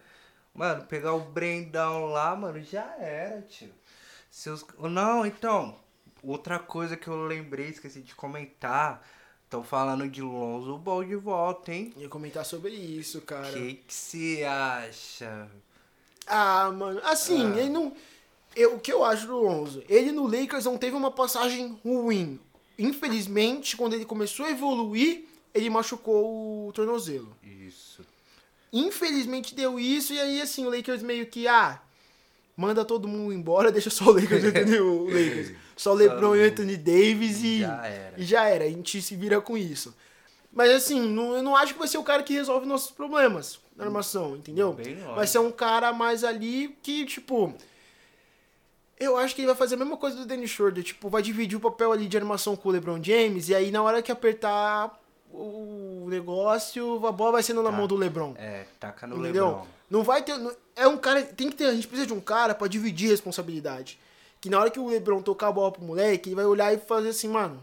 Mano, 0.53 0.83
pegar 0.85 1.13
o 1.13 1.19
Brendão 1.19 2.05
lá, 2.07 2.35
mano, 2.35 2.61
já 2.61 2.95
era, 2.99 3.41
tio. 3.43 3.71
Seus... 4.29 4.65
Não, 4.79 5.25
então, 5.25 5.77
outra 6.23 6.59
coisa 6.59 6.95
que 6.97 7.07
eu 7.07 7.25
lembrei, 7.25 7.69
esqueci 7.69 8.01
de 8.01 8.13
comentar. 8.15 9.05
Estão 9.43 9.63
falando 9.63 10.09
de 10.09 10.21
Lonzo 10.21 10.77
Ball 10.77 11.03
de 11.03 11.15
volta, 11.15 11.71
hein? 11.71 11.93
Ia 11.97 12.09
comentar 12.09 12.43
sobre 12.43 12.71
isso, 12.73 13.21
cara. 13.21 13.47
O 13.49 13.53
que 13.53 13.73
que 13.75 13.93
você 13.93 14.43
acha? 14.43 15.47
Ah, 16.25 16.71
mano, 16.71 16.99
assim, 17.03 17.53
Ah. 17.53 17.57
ele 17.59 17.69
não. 17.69 17.95
Eu, 18.55 18.75
o 18.75 18.79
que 18.79 18.91
eu 18.91 19.03
acho 19.03 19.27
do 19.27 19.37
Lonzo? 19.37 19.83
Ele 19.89 20.11
no 20.11 20.25
Lakers 20.27 20.65
não 20.65 20.77
teve 20.77 20.95
uma 20.95 21.11
passagem 21.11 21.77
ruim. 21.83 22.39
Infelizmente, 22.79 23.75
quando 23.75 23.93
ele 23.93 24.05
começou 24.05 24.45
a 24.45 24.51
evoluir, 24.51 25.25
ele 25.53 25.69
machucou 25.69 26.67
o 26.67 26.71
tornozelo. 26.73 27.35
Isso. 27.43 28.01
Infelizmente 28.71 29.55
deu 29.55 29.79
isso, 29.79 30.13
e 30.13 30.19
aí 30.19 30.41
assim, 30.41 30.65
o 30.65 30.69
Lakers 30.69 31.01
meio 31.01 31.25
que, 31.27 31.47
ah, 31.47 31.81
manda 32.57 32.83
todo 32.83 33.07
mundo 33.07 33.33
embora, 33.33 33.71
deixa 33.71 33.89
só 33.89 34.05
o 34.05 34.11
Lakers 34.13 34.43
e 34.45 34.47
Anthony- 34.47 34.79
o 34.79 35.05
Lakers. 35.05 35.51
Só 35.77 35.91
o 35.91 35.95
LeBron 35.95 36.35
e 36.37 36.39
o 36.41 36.47
Anthony 36.47 36.77
Davis 36.77 37.43
e 37.43 37.59
Já 37.59 37.85
era. 37.85 38.13
e 38.17 38.23
já 38.23 38.45
era. 38.47 38.63
A 38.63 38.69
gente 38.69 39.01
se 39.01 39.13
vira 39.15 39.41
com 39.41 39.57
isso. 39.57 39.93
Mas 40.53 40.71
assim, 40.71 41.01
não, 41.01 41.35
eu 41.35 41.43
não 41.43 41.53
acho 41.53 41.73
que 41.73 41.79
vai 41.79 41.87
ser 41.89 41.97
o 41.97 42.03
cara 42.03 42.23
que 42.23 42.33
resolve 42.33 42.65
nossos 42.65 42.91
problemas 42.91 43.59
na 43.75 43.83
armação, 43.83 44.37
entendeu? 44.37 44.71
Bem. 44.71 44.95
Vai 45.13 45.27
ser 45.27 45.39
um 45.39 45.51
cara 45.51 45.91
mais 45.91 46.23
ali 46.23 46.77
que, 46.81 47.05
tipo. 47.05 47.53
Eu 48.99 49.17
acho 49.17 49.35
que 49.35 49.41
ele 49.41 49.47
vai 49.47 49.55
fazer 49.55 49.75
a 49.75 49.77
mesma 49.77 49.97
coisa 49.97 50.15
do 50.15 50.25
Dennis 50.25 50.49
Schroeder. 50.51 50.83
Tipo, 50.83 51.09
vai 51.09 51.21
dividir 51.21 51.57
o 51.57 51.61
papel 51.61 51.91
ali 51.91 52.07
de 52.07 52.15
animação 52.15 52.55
com 52.55 52.69
o 52.69 52.71
LeBron 52.71 53.01
James. 53.03 53.49
E 53.49 53.55
aí, 53.55 53.69
na 53.71 53.83
hora 53.83 54.01
que 54.01 54.11
apertar 54.11 54.97
o 55.31 56.05
negócio, 56.09 57.05
a 57.05 57.11
bola 57.11 57.33
vai 57.33 57.43
sendo 57.43 57.61
na 57.61 57.71
Tá. 57.71 57.77
mão 57.77 57.87
do 57.87 57.95
LeBron. 57.95 58.33
É, 58.37 58.65
taca 58.79 59.05
no 59.05 59.17
Entendeu? 59.17 59.47
LeBron. 59.47 59.67
Não 59.89 60.03
vai 60.03 60.23
ter. 60.23 60.33
É 60.75 60.87
um 60.87 60.97
cara. 60.97 61.21
Tem 61.23 61.49
que 61.49 61.55
ter. 61.55 61.65
A 61.65 61.73
gente 61.73 61.87
precisa 61.87 62.07
de 62.07 62.13
um 62.13 62.21
cara 62.21 62.55
pra 62.55 62.67
dividir 62.67 63.09
responsabilidade. 63.09 63.99
Que 64.41 64.49
na 64.49 64.59
hora 64.59 64.69
que 64.69 64.79
o 64.79 64.87
Lebron 64.87 65.21
tocar 65.21 65.47
a 65.47 65.51
bola 65.51 65.71
pro 65.71 65.81
moleque, 65.83 66.29
ele 66.29 66.35
vai 66.35 66.45
olhar 66.45 66.73
e 66.73 66.77
fazer 66.77 67.09
assim, 67.09 67.27
mano, 67.27 67.61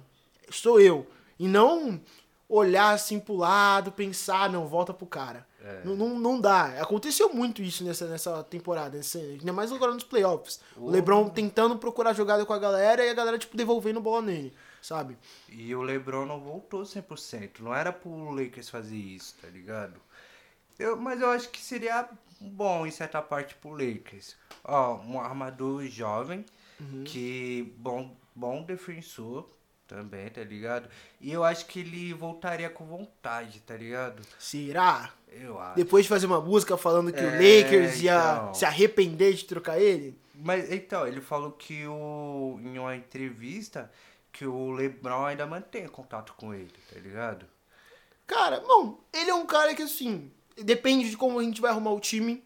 sou 0.50 0.80
eu. 0.80 1.06
E 1.38 1.46
não 1.48 2.00
olhar 2.48 2.92
assim 2.92 3.18
pro 3.18 3.36
lado, 3.36 3.90
pensar, 3.92 4.50
não, 4.50 4.66
volta 4.66 4.92
pro 4.92 5.06
cara. 5.06 5.46
É. 5.64 5.82
Não, 5.84 5.94
não, 5.96 6.18
não 6.18 6.40
dá. 6.40 6.80
Aconteceu 6.82 7.32
muito 7.32 7.62
isso 7.62 7.84
nessa, 7.84 8.06
nessa 8.08 8.42
temporada, 8.44 8.96
nessa, 8.96 9.18
ainda 9.18 9.52
mais 9.52 9.70
agora 9.72 9.94
nos 9.94 10.04
playoffs. 10.04 10.60
O. 10.76 10.90
Lebron 10.90 11.28
tentando 11.28 11.78
procurar 11.78 12.12
jogada 12.14 12.44
com 12.44 12.52
a 12.52 12.58
galera 12.58 13.04
e 13.04 13.10
a 13.10 13.14
galera, 13.14 13.38
tipo, 13.38 13.56
devolvendo 13.56 14.00
bola 14.00 14.22
nele, 14.22 14.52
sabe? 14.82 15.16
E 15.48 15.74
o 15.74 15.82
LeBron 15.82 16.26
não 16.26 16.40
voltou 16.40 16.82
100%. 16.82 17.60
Não 17.60 17.74
era 17.74 17.92
pro 17.92 18.30
Lakers 18.30 18.68
fazer 18.68 18.96
isso, 18.96 19.36
tá 19.40 19.48
ligado? 19.48 20.00
Eu, 20.78 20.96
mas 20.96 21.20
eu 21.20 21.30
acho 21.30 21.48
que 21.50 21.60
seria 21.60 22.08
bom 22.40 22.84
em 22.84 22.90
certa 22.90 23.22
parte 23.22 23.54
pro 23.54 23.70
Lakers. 23.70 24.34
Ó, 24.64 24.96
um 24.96 25.20
armador 25.20 25.84
jovem, 25.86 26.44
Uhum. 26.80 27.04
que 27.04 27.72
bom, 27.76 28.16
bom 28.34 28.64
defensor, 28.64 29.48
também, 29.92 30.28
tá 30.30 30.42
ligado? 30.42 30.88
E 31.20 31.30
eu 31.30 31.44
acho 31.44 31.66
que 31.66 31.80
ele 31.80 32.14
voltaria 32.14 32.70
com 32.70 32.84
vontade, 32.86 33.60
tá 33.60 33.76
ligado? 33.76 34.22
Será? 34.38 35.12
Eu 35.30 35.58
acho. 35.60 35.76
Depois 35.76 36.04
de 36.04 36.08
fazer 36.08 36.26
uma 36.26 36.40
música 36.40 36.76
falando 36.76 37.12
que 37.12 37.22
o 37.22 37.28
É, 37.28 37.32
Lakers 37.62 38.00
ia 38.00 38.16
então. 38.34 38.54
se 38.54 38.64
arrepender 38.64 39.34
de 39.34 39.44
trocar 39.44 39.78
ele? 39.80 40.18
Mas 40.34 40.70
então, 40.72 41.06
ele 41.06 41.20
falou 41.20 41.52
que 41.52 41.86
o. 41.86 42.58
em 42.62 42.78
uma 42.78 42.96
entrevista 42.96 43.90
que 44.32 44.46
o 44.46 44.70
Lebron 44.70 45.26
ainda 45.26 45.46
mantém 45.46 45.86
contato 45.86 46.32
com 46.36 46.54
ele, 46.54 46.72
tá 46.92 46.98
ligado? 46.98 47.44
Cara, 48.26 48.60
bom, 48.60 48.98
ele 49.12 49.30
é 49.30 49.34
um 49.34 49.44
cara 49.46 49.74
que 49.74 49.82
assim, 49.82 50.30
depende 50.56 51.10
de 51.10 51.16
como 51.18 51.38
a 51.38 51.42
gente 51.42 51.60
vai 51.60 51.70
arrumar 51.70 51.92
o 51.92 52.00
time. 52.00 52.42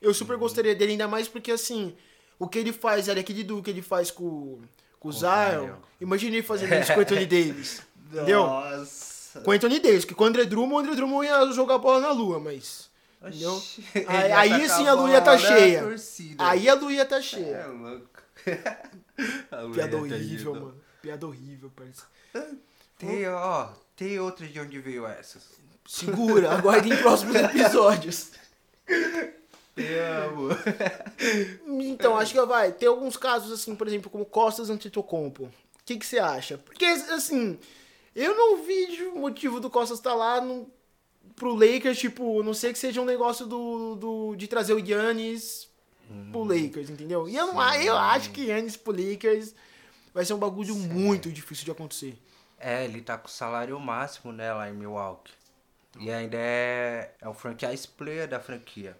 Eu 0.00 0.14
super 0.14 0.34
Uhum. 0.34 0.38
gostaria 0.40 0.76
dele, 0.76 0.92
ainda 0.92 1.08
mais 1.08 1.26
porque 1.28 1.50
assim, 1.50 1.96
o 2.38 2.46
que 2.46 2.58
ele 2.58 2.72
faz, 2.72 3.08
era 3.08 3.18
aquele 3.18 3.42
do 3.42 3.60
que 3.62 3.68
ele 3.70 3.82
faz 3.82 4.12
com, 4.12 4.60
com 5.00 5.08
o 5.08 5.12
Zion. 5.12 5.74
Ele 6.00 6.06
fazendo 6.42 6.74
isso 6.74 6.92
com 6.92 6.98
o 7.00 7.02
Anthony 7.02 7.26
Davis. 7.26 7.82
Entendeu? 8.12 8.40
Nossa. 8.46 9.40
Com 9.40 9.50
o 9.50 9.54
Anthony 9.54 9.78
Davis, 9.80 10.04
que 10.04 10.14
com 10.14 10.24
o 10.24 10.26
André 10.26 10.44
Drummond, 10.44 10.74
o 10.74 10.78
André 10.80 10.94
Drummond 10.96 11.26
ia 11.26 11.52
jogar 11.52 11.78
bola 11.78 12.00
na 12.00 12.10
lua, 12.12 12.40
mas. 12.40 12.88
Entendeu? 13.20 13.60
Aí- 14.06 14.32
aí 14.32 14.68
sim 14.68 14.86
a 14.86 14.92
lua 14.94 15.10
ia 15.10 15.20
tá 15.20 15.36
cheia. 15.36 15.84
Aí 16.38 16.68
a 16.68 16.74
lua 16.74 16.92
ia 16.92 17.04
tá 17.04 17.16
É 17.18 17.22
cheia. 17.22 17.66
louco. 17.66 18.08
A 19.50 19.60
lua 19.62 19.74
Piada 19.74 19.90
ia 19.96 19.98
tá 19.98 20.14
horrível, 20.14 20.52
indo. 20.52 20.60
mano. 20.60 20.80
Piada 21.02 21.26
horrível, 21.26 21.72
parceiro. 21.74 22.58
Tem, 22.96 23.28
ó, 23.28 23.68
tem 23.96 24.18
outra 24.20 24.46
de 24.46 24.60
onde 24.60 24.78
veio 24.78 25.04
essas. 25.06 25.42
Segura, 25.86 26.52
aguardem 26.52 26.96
próximos 26.96 27.34
episódios. 27.42 28.30
Te 29.78 29.94
amo. 29.98 30.48
Então, 31.80 32.16
acho 32.16 32.32
que 32.32 32.40
vai. 32.42 32.72
Tem 32.72 32.88
alguns 32.88 33.16
casos, 33.16 33.52
assim, 33.52 33.74
por 33.74 33.86
exemplo, 33.86 34.10
como 34.10 34.24
Costas 34.24 34.70
Antetokounmpo. 34.70 35.44
O 35.44 35.50
que, 35.84 35.96
que 35.96 36.06
você 36.06 36.18
acha? 36.18 36.58
Porque, 36.58 36.84
assim, 36.84 37.58
eu 38.14 38.36
não 38.36 38.62
vi 38.64 39.02
o 39.14 39.18
motivo 39.18 39.58
do 39.58 39.70
Costas 39.70 39.98
estar 39.98 40.14
lá 40.14 40.40
no, 40.40 40.70
pro 41.34 41.54
Lakers, 41.54 41.98
tipo, 41.98 42.42
não 42.42 42.54
sei 42.54 42.72
que 42.72 42.78
seja 42.78 43.00
um 43.00 43.04
negócio 43.04 43.46
do, 43.46 43.94
do, 43.96 44.36
de 44.36 44.46
trazer 44.46 44.74
o 44.74 44.78
Yannis 44.78 45.68
pro 46.30 46.42
Lakers, 46.42 46.90
entendeu? 46.90 47.28
E 47.28 47.36
eu, 47.36 47.46
não, 47.46 47.74
eu 47.74 47.96
acho 47.96 48.30
que 48.30 48.46
Yannis 48.46 48.76
pro 48.76 48.92
Lakers 48.92 49.54
vai 50.12 50.24
ser 50.24 50.34
um 50.34 50.38
bagulho 50.38 50.74
muito 50.74 51.30
difícil 51.30 51.64
de 51.64 51.70
acontecer. 51.70 52.18
É, 52.58 52.84
ele 52.84 53.00
tá 53.00 53.16
com 53.16 53.28
o 53.28 53.30
salário 53.30 53.78
máximo, 53.78 54.32
né, 54.32 54.52
lá 54.52 54.68
em 54.68 54.72
Milwaukee. 54.72 55.32
E 56.00 56.10
ainda 56.10 56.36
é, 56.36 57.12
é 57.20 57.28
o 57.28 57.34
franchise 57.34 57.86
player 57.88 58.28
da 58.28 58.40
franquia, 58.40 58.96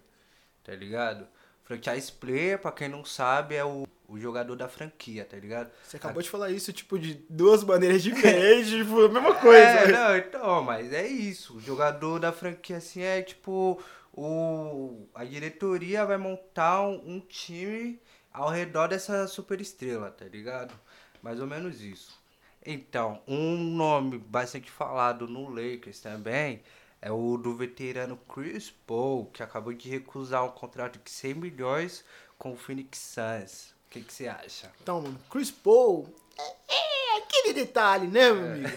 tá 0.69 0.75
ligado? 0.75 1.27
Franchise 1.63 2.11
player, 2.11 2.59
pra 2.59 2.71
quem 2.71 2.87
não 2.87 3.03
sabe, 3.03 3.55
é 3.55 3.65
o, 3.65 3.87
o 4.07 4.19
jogador 4.19 4.55
da 4.55 4.67
franquia, 4.67 5.25
tá 5.25 5.37
ligado? 5.37 5.71
Você 5.83 5.97
acabou 5.97 6.21
de 6.21 6.29
falar 6.29 6.51
isso, 6.51 6.71
tipo, 6.71 6.97
de 6.97 7.25
duas 7.29 7.63
maneiras 7.63 8.03
diferentes, 8.03 8.69
tipo, 8.77 9.05
a 9.05 9.09
mesma 9.09 9.35
coisa. 9.35 9.59
É, 9.59 9.91
não, 9.91 10.17
então, 10.17 10.63
mas 10.63 10.91
é 10.93 11.07
isso. 11.07 11.57
O 11.57 11.59
jogador 11.59 12.19
da 12.19 12.31
franquia, 12.31 12.77
assim, 12.77 13.01
é 13.01 13.21
tipo. 13.21 13.81
O, 14.11 15.07
a 15.13 15.23
diretoria 15.23 16.05
vai 16.05 16.17
montar 16.17 16.81
um, 16.81 17.15
um 17.15 17.19
time 17.19 18.01
ao 18.33 18.49
redor 18.49 18.87
dessa 18.87 19.27
super 19.27 19.61
estrela, 19.61 20.11
tá 20.11 20.25
ligado? 20.25 20.73
Mais 21.21 21.39
ou 21.39 21.47
menos 21.47 21.81
isso. 21.81 22.19
Então, 22.65 23.21
um 23.27 23.55
nome 23.55 24.17
bastante 24.17 24.69
falado 24.69 25.27
no 25.27 25.47
Lakers 25.49 26.01
também 26.01 26.61
é 27.01 27.11
o 27.11 27.37
do 27.37 27.55
veterano 27.55 28.17
Chris 28.17 28.69
Paul, 28.85 29.27
que 29.27 29.41
acabou 29.41 29.73
de 29.73 29.89
recusar 29.89 30.45
um 30.45 30.51
contrato 30.51 30.99
de 31.03 31.09
100 31.09 31.33
milhões 31.35 32.03
com 32.37 32.53
o 32.53 32.57
Phoenix 32.57 32.97
Suns. 32.99 33.75
O 33.87 33.89
que 33.89 34.01
que 34.01 34.13
você 34.13 34.27
acha? 34.27 34.71
Então, 34.81 35.01
mano, 35.01 35.19
Chris 35.29 35.49
Paul 35.49 36.07
é, 36.37 36.73
é 36.73 37.17
aquele 37.17 37.53
detalhe, 37.53 38.07
né, 38.07 38.31
meu 38.31 38.51
amigo? 38.51 38.69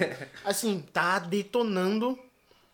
Assim, 0.44 0.80
tá 0.92 1.18
detonando 1.18 2.18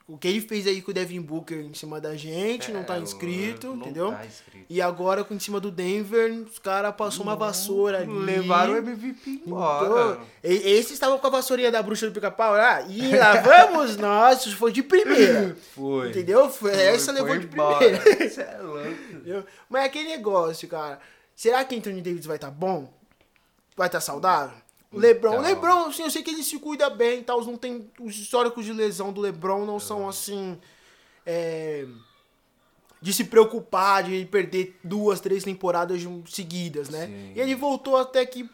o 0.09 0.17
que 0.17 0.27
ele 0.27 0.41
fez 0.41 0.67
aí 0.67 0.81
com 0.81 0.91
o 0.91 0.95
Devin 0.95 1.21
Booker 1.21 1.59
em 1.59 1.75
cima 1.75 2.01
da 2.01 2.17
gente, 2.17 2.73
não 2.73 2.83
tá 2.83 2.97
É, 2.97 3.01
inscrito, 3.01 3.67
não 3.69 3.77
entendeu? 3.77 4.11
tá 4.11 4.25
inscrito. 4.25 4.65
E 4.71 4.81
agora 4.81 5.23
com 5.23 5.35
em 5.35 5.39
cima 5.39 5.61
do 5.61 5.71
Denver, 5.71 6.33
os 6.51 6.59
caras 6.59 6.95
passou 6.97 7.23
uma 7.25 7.37
vassoura 7.37 7.99
ali. 7.99 8.11
Levaram 8.13 8.73
o 8.73 8.77
MVP 8.79 9.43
embora. 9.47 9.87
Então, 10.15 10.27
e- 10.43 10.71
Esse 10.79 10.95
estava 10.95 11.19
com 11.19 11.27
a 11.27 11.31
vassourinha 11.31 11.71
da 11.71 11.83
bruxa 11.83 12.07
do 12.07 12.13
pica-pau 12.13 12.53
lá, 12.55 12.81
e 12.89 13.15
lá 13.15 13.35
vamos 13.43 13.99
nós, 13.99 14.47
isso 14.47 14.57
foi 14.57 14.73
de 14.73 14.83
primeira. 14.83 15.55
Foi. 15.75 16.09
Entendeu? 16.09 16.49
Foi, 16.49 16.73
essa 16.73 17.13
Foi 17.13 17.23
levou 17.23 17.39
de 17.39 17.47
embora. 17.47 17.77
primeira. 17.79 18.17
Você 18.31 18.41
é 18.41 18.59
louco. 18.63 18.89
Entendeu? 19.13 19.45
Mas 19.69 19.83
é 19.83 19.87
aquele 19.87 20.09
negócio, 20.09 20.67
cara. 20.69 20.99
Será 21.37 21.63
que 21.65 21.77
Anthony 21.77 22.01
Davis 22.01 22.25
vai 22.25 22.37
estar 22.37 22.51
bom? 22.51 22.91
Vai 23.77 23.89
estar 23.89 24.01
saudável? 24.01 24.57
O 24.91 24.99
Lebron, 24.99 25.31
o 25.31 25.35
Então. 25.35 25.43
Lebron, 25.45 25.85
assim, 25.87 26.03
eu 26.03 26.11
sei 26.11 26.23
que 26.23 26.31
ele 26.31 26.43
se 26.43 26.59
cuida 26.59 26.89
bem 26.89 27.21
e 27.21 27.23
tal. 27.23 27.45
Não 27.45 27.57
tem, 27.57 27.91
os 28.01 28.17
históricos 28.17 28.65
de 28.65 28.73
lesão 28.73 29.13
do 29.13 29.21
Lebron 29.21 29.65
não 29.67 29.79
são 29.79 30.09
assim. 30.09 30.59
é, 31.27 31.87
de 33.01 33.13
se 33.13 33.25
preocupar, 33.25 34.03
de 34.03 34.25
perder 34.27 34.77
duas, 34.83 35.21
três 35.21 35.45
temporadas 35.45 36.01
seguidas, 36.29 36.89
né? 36.89 37.07
Sim. 37.07 37.33
E 37.37 37.41
ele 37.41 37.55
voltou 37.55 37.97
até 37.97 38.25
que 38.27 38.49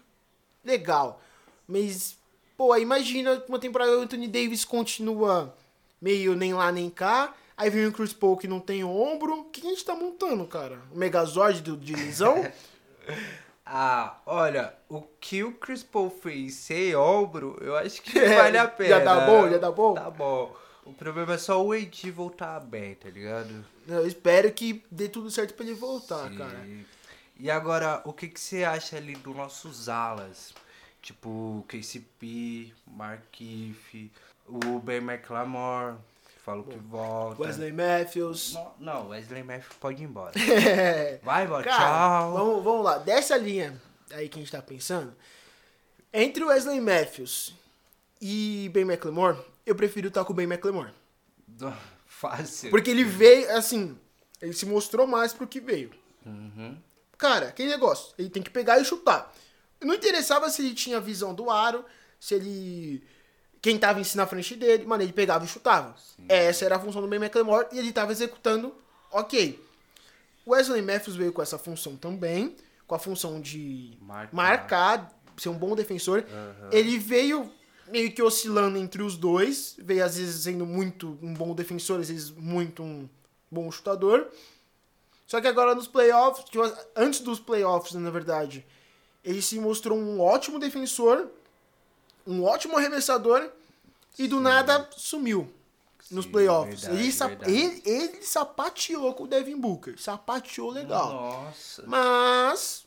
legal. 0.62 1.23
Mas, 1.67 2.19
pô, 2.57 2.73
aí 2.73 2.83
imagina 2.83 3.43
uma 3.49 3.59
temporada 3.59 3.97
o 3.97 4.00
Anthony 4.03 4.29
Davis 4.29 4.64
continua 4.64 5.57
meio 6.00 6.35
nem 6.37 6.53
lá 6.53 6.71
nem 6.71 6.91
cá. 6.91 7.33
Aí 7.57 7.71
vem 7.71 7.87
o 7.87 7.93
Chris 7.93 8.12
Paul 8.12 8.37
que 8.37 8.47
não 8.49 8.61
tem 8.61 8.83
ombro. 8.85 9.41
O 9.41 9.45
que 9.45 9.67
a 9.67 9.71
gente 9.71 9.85
tá 9.85 9.95
montando, 9.95 10.45
cara? 10.47 10.79
O 10.93 10.99
Megazord 10.99 11.62
do- 11.62 11.76
de 11.76 11.95
lesão? 11.95 12.45
Ah, 13.66 14.18
olha, 14.26 14.75
o 14.88 15.00
que 15.21 15.42
o 15.42 15.52
Chris 15.52 15.83
Paul 15.83 16.11
fez 16.11 16.54
sem 16.54 16.94
ombro, 16.94 17.56
eu 17.62 17.76
acho 17.76 18.02
que 18.02 18.18
É, 18.18 18.37
vale 18.37 18.59
a 18.59 18.68
pena. 18.68 18.90
já 18.90 18.99
dá 19.04 19.21
bom? 19.26 19.49
Já 19.49 19.59
dá 19.59 19.73
bom? 19.73 19.94
Tá 19.94 20.11
bom. 20.11 20.54
O 20.85 20.92
problema 20.92 21.35
é 21.35 21.38
só 21.38 21.64
o 21.64 21.73
AD 21.73 22.11
voltar 22.11 22.61
bem, 22.61 22.94
tá 22.94 23.09
ligado? 23.09 23.64
Eu 23.88 24.06
espero 24.06 24.52
que 24.52 24.85
dê 24.90 25.09
tudo 25.09 25.30
certo 25.30 25.54
pra 25.54 25.64
ele 25.64 25.75
voltar, 25.75 26.28
Sim. 26.30 26.37
cara. 26.37 26.68
E 27.38 27.50
agora, 27.50 28.02
o 28.04 28.12
que, 28.12 28.28
que 28.28 28.38
você 28.38 28.64
acha 28.64 28.97
ali 28.99 29.14
dos 29.14 29.35
nossos 29.35 29.88
alas? 29.88 30.52
Tipo, 31.00 31.64
KCP, 31.68 32.73
Markif, 32.87 34.11
o 34.47 34.78
Ben 34.78 34.99
McLemore, 34.99 35.97
que 36.44 36.50
falou 36.50 36.64
que 36.64 36.76
volta. 36.76 37.42
Wesley 37.42 37.72
Matthews. 37.72 38.52
Não, 38.52 38.74
Não, 38.78 39.08
Wesley 39.08 39.42
Matthews 39.42 39.76
pode 39.80 40.02
ir 40.02 40.04
embora. 40.04 40.32
Vai 41.24 41.44
embora, 41.44 41.64
Cara, 41.64 41.78
tchau. 41.78 42.32
Vamos, 42.34 42.64
vamos 42.64 42.84
lá. 42.84 42.98
Dessa 42.98 43.36
linha 43.36 43.80
aí 44.12 44.28
que 44.28 44.38
a 44.38 44.42
gente 44.42 44.52
tá 44.52 44.60
pensando, 44.60 45.14
entre 46.12 46.44
Wesley 46.44 46.80
Matthews 46.80 47.54
e 48.20 48.70
Ben 48.72 48.84
McLemore, 48.84 49.38
eu 49.64 49.74
prefiro 49.74 50.08
estar 50.08 50.24
com 50.24 50.32
o 50.32 50.36
Ben 50.36 50.46
McLemore. 50.46 50.92
Fácil. 52.06 52.70
Porque 52.70 52.90
ele 52.90 53.04
veio, 53.04 53.50
assim, 53.56 53.98
ele 54.40 54.52
se 54.52 54.66
mostrou 54.66 55.06
mais 55.06 55.32
pro 55.32 55.46
que 55.46 55.60
veio. 55.60 55.90
Uhum. 56.24 56.76
Cara, 57.18 57.48
aquele 57.48 57.70
negócio, 57.70 58.14
ele 58.18 58.30
tem 58.30 58.42
que 58.42 58.50
pegar 58.50 58.78
e 58.78 58.84
chutar. 58.84 59.32
Não 59.80 59.94
interessava 59.94 60.48
se 60.48 60.62
ele 60.62 60.74
tinha 60.74 61.00
visão 61.00 61.34
do 61.34 61.50
aro, 61.50 61.84
se 62.20 62.34
ele. 62.34 63.02
Quem 63.64 63.78
tava 63.78 63.99
em 63.99 64.04
si 64.04 64.14
na 64.14 64.26
frente 64.26 64.56
dele, 64.56 64.85
mano, 64.85 65.02
ele 65.02 65.12
pegava 65.14 65.42
e 65.42 65.49
chutava. 65.49 65.94
Essa 66.28 66.66
era 66.66 66.76
a 66.76 66.78
função 66.78 67.00
do 67.00 67.09
Ben 67.09 67.18
McLemore 67.18 67.66
e 67.73 67.78
ele 67.78 67.92
tava 67.92 68.12
executando 68.12 68.75
ok. 69.11 69.59
Wesley 70.47 70.83
Matthews 70.83 71.16
veio 71.16 71.33
com 71.33 71.40
essa 71.40 71.56
função 71.56 71.97
também, 71.97 72.54
com 72.87 72.94
a 72.94 72.99
função 72.99 73.40
de 73.40 73.97
Marcar. 74.02 74.37
marcar, 74.37 75.18
ser 75.38 75.49
um 75.49 75.56
bom 75.56 75.75
defensor. 75.75 76.26
Ele 76.71 76.99
veio 76.99 77.50
meio 77.88 78.12
que 78.12 78.23
oscilando 78.23 78.76
entre 78.76 79.02
os 79.02 79.16
dois, 79.16 79.76
veio 79.78 80.04
às 80.04 80.18
vezes 80.18 80.42
sendo 80.42 80.66
muito 80.66 81.18
um 81.23 81.33
bom 81.33 81.54
defensor, 81.54 82.00
às 82.00 82.11
vezes 82.11 82.30
muito 82.33 82.83
um 82.83 83.09
bom 83.50 83.71
chutador. 83.71 84.28
Só 85.26 85.40
que 85.40 85.47
agora 85.47 85.75
nos 85.75 85.87
playoffs, 85.87 86.44
antes 86.94 87.21
dos 87.21 87.40
playoffs, 87.40 87.94
na 87.94 88.11
verdade, 88.11 88.62
ele 89.25 89.40
se 89.40 89.59
mostrou 89.59 89.97
um 89.99 90.21
ótimo 90.21 90.59
defensor, 90.59 91.30
um 92.26 92.43
ótimo 92.45 92.76
arremessador 92.76 93.49
e 94.19 94.26
do 94.28 94.40
nada 94.40 94.88
sumiu 94.97 95.52
nos 96.11 96.25
Sim, 96.26 96.31
playoffs. 96.33 96.83
verdade, 96.83 97.02
ele, 97.02 97.12
verdade. 97.12 97.52
ele, 97.52 97.83
ele 97.85 98.23
sapateou 98.23 99.14
com 99.14 99.25
o 99.25 99.26
Devin 99.26 99.57
Booker, 99.59 99.95
sapateou 99.99 100.71
legal. 100.71 101.12
Nossa. 101.12 101.83
Mas 101.87 102.85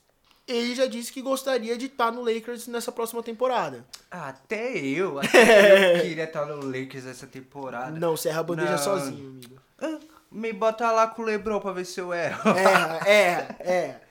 ele 0.47 0.75
já 0.75 0.85
disse 0.85 1.11
que 1.11 1.21
gostaria 1.21 1.75
de 1.77 1.87
estar 1.87 2.11
no 2.11 2.21
Lakers 2.23 2.67
nessa 2.67 2.91
próxima 2.91 3.21
temporada. 3.23 3.83
Até 4.09 4.77
eu, 4.77 5.19
até 5.19 5.97
eu 5.97 6.01
queria 6.07 6.23
estar 6.23 6.45
no 6.45 6.65
Lakers 6.65 7.05
essa 7.05 7.27
temporada. 7.27 7.99
Não, 7.99 8.15
você 8.15 8.29
erra 8.29 8.39
a 8.39 8.43
bandeja 8.43 8.71
Não. 8.71 8.77
sozinho, 8.77 9.29
amigo. 9.29 9.57
Ah, 9.81 9.97
Me 10.31 10.53
bota 10.53 10.89
lá 10.91 11.07
com 11.07 11.21
o 11.23 11.25
Lebron 11.25 11.59
pra 11.59 11.71
ver 11.71 11.85
se 11.85 11.99
eu 11.99 12.13
erro. 12.13 12.49
Erra, 12.49 13.07
erra, 13.09 13.55
erra. 13.59 14.01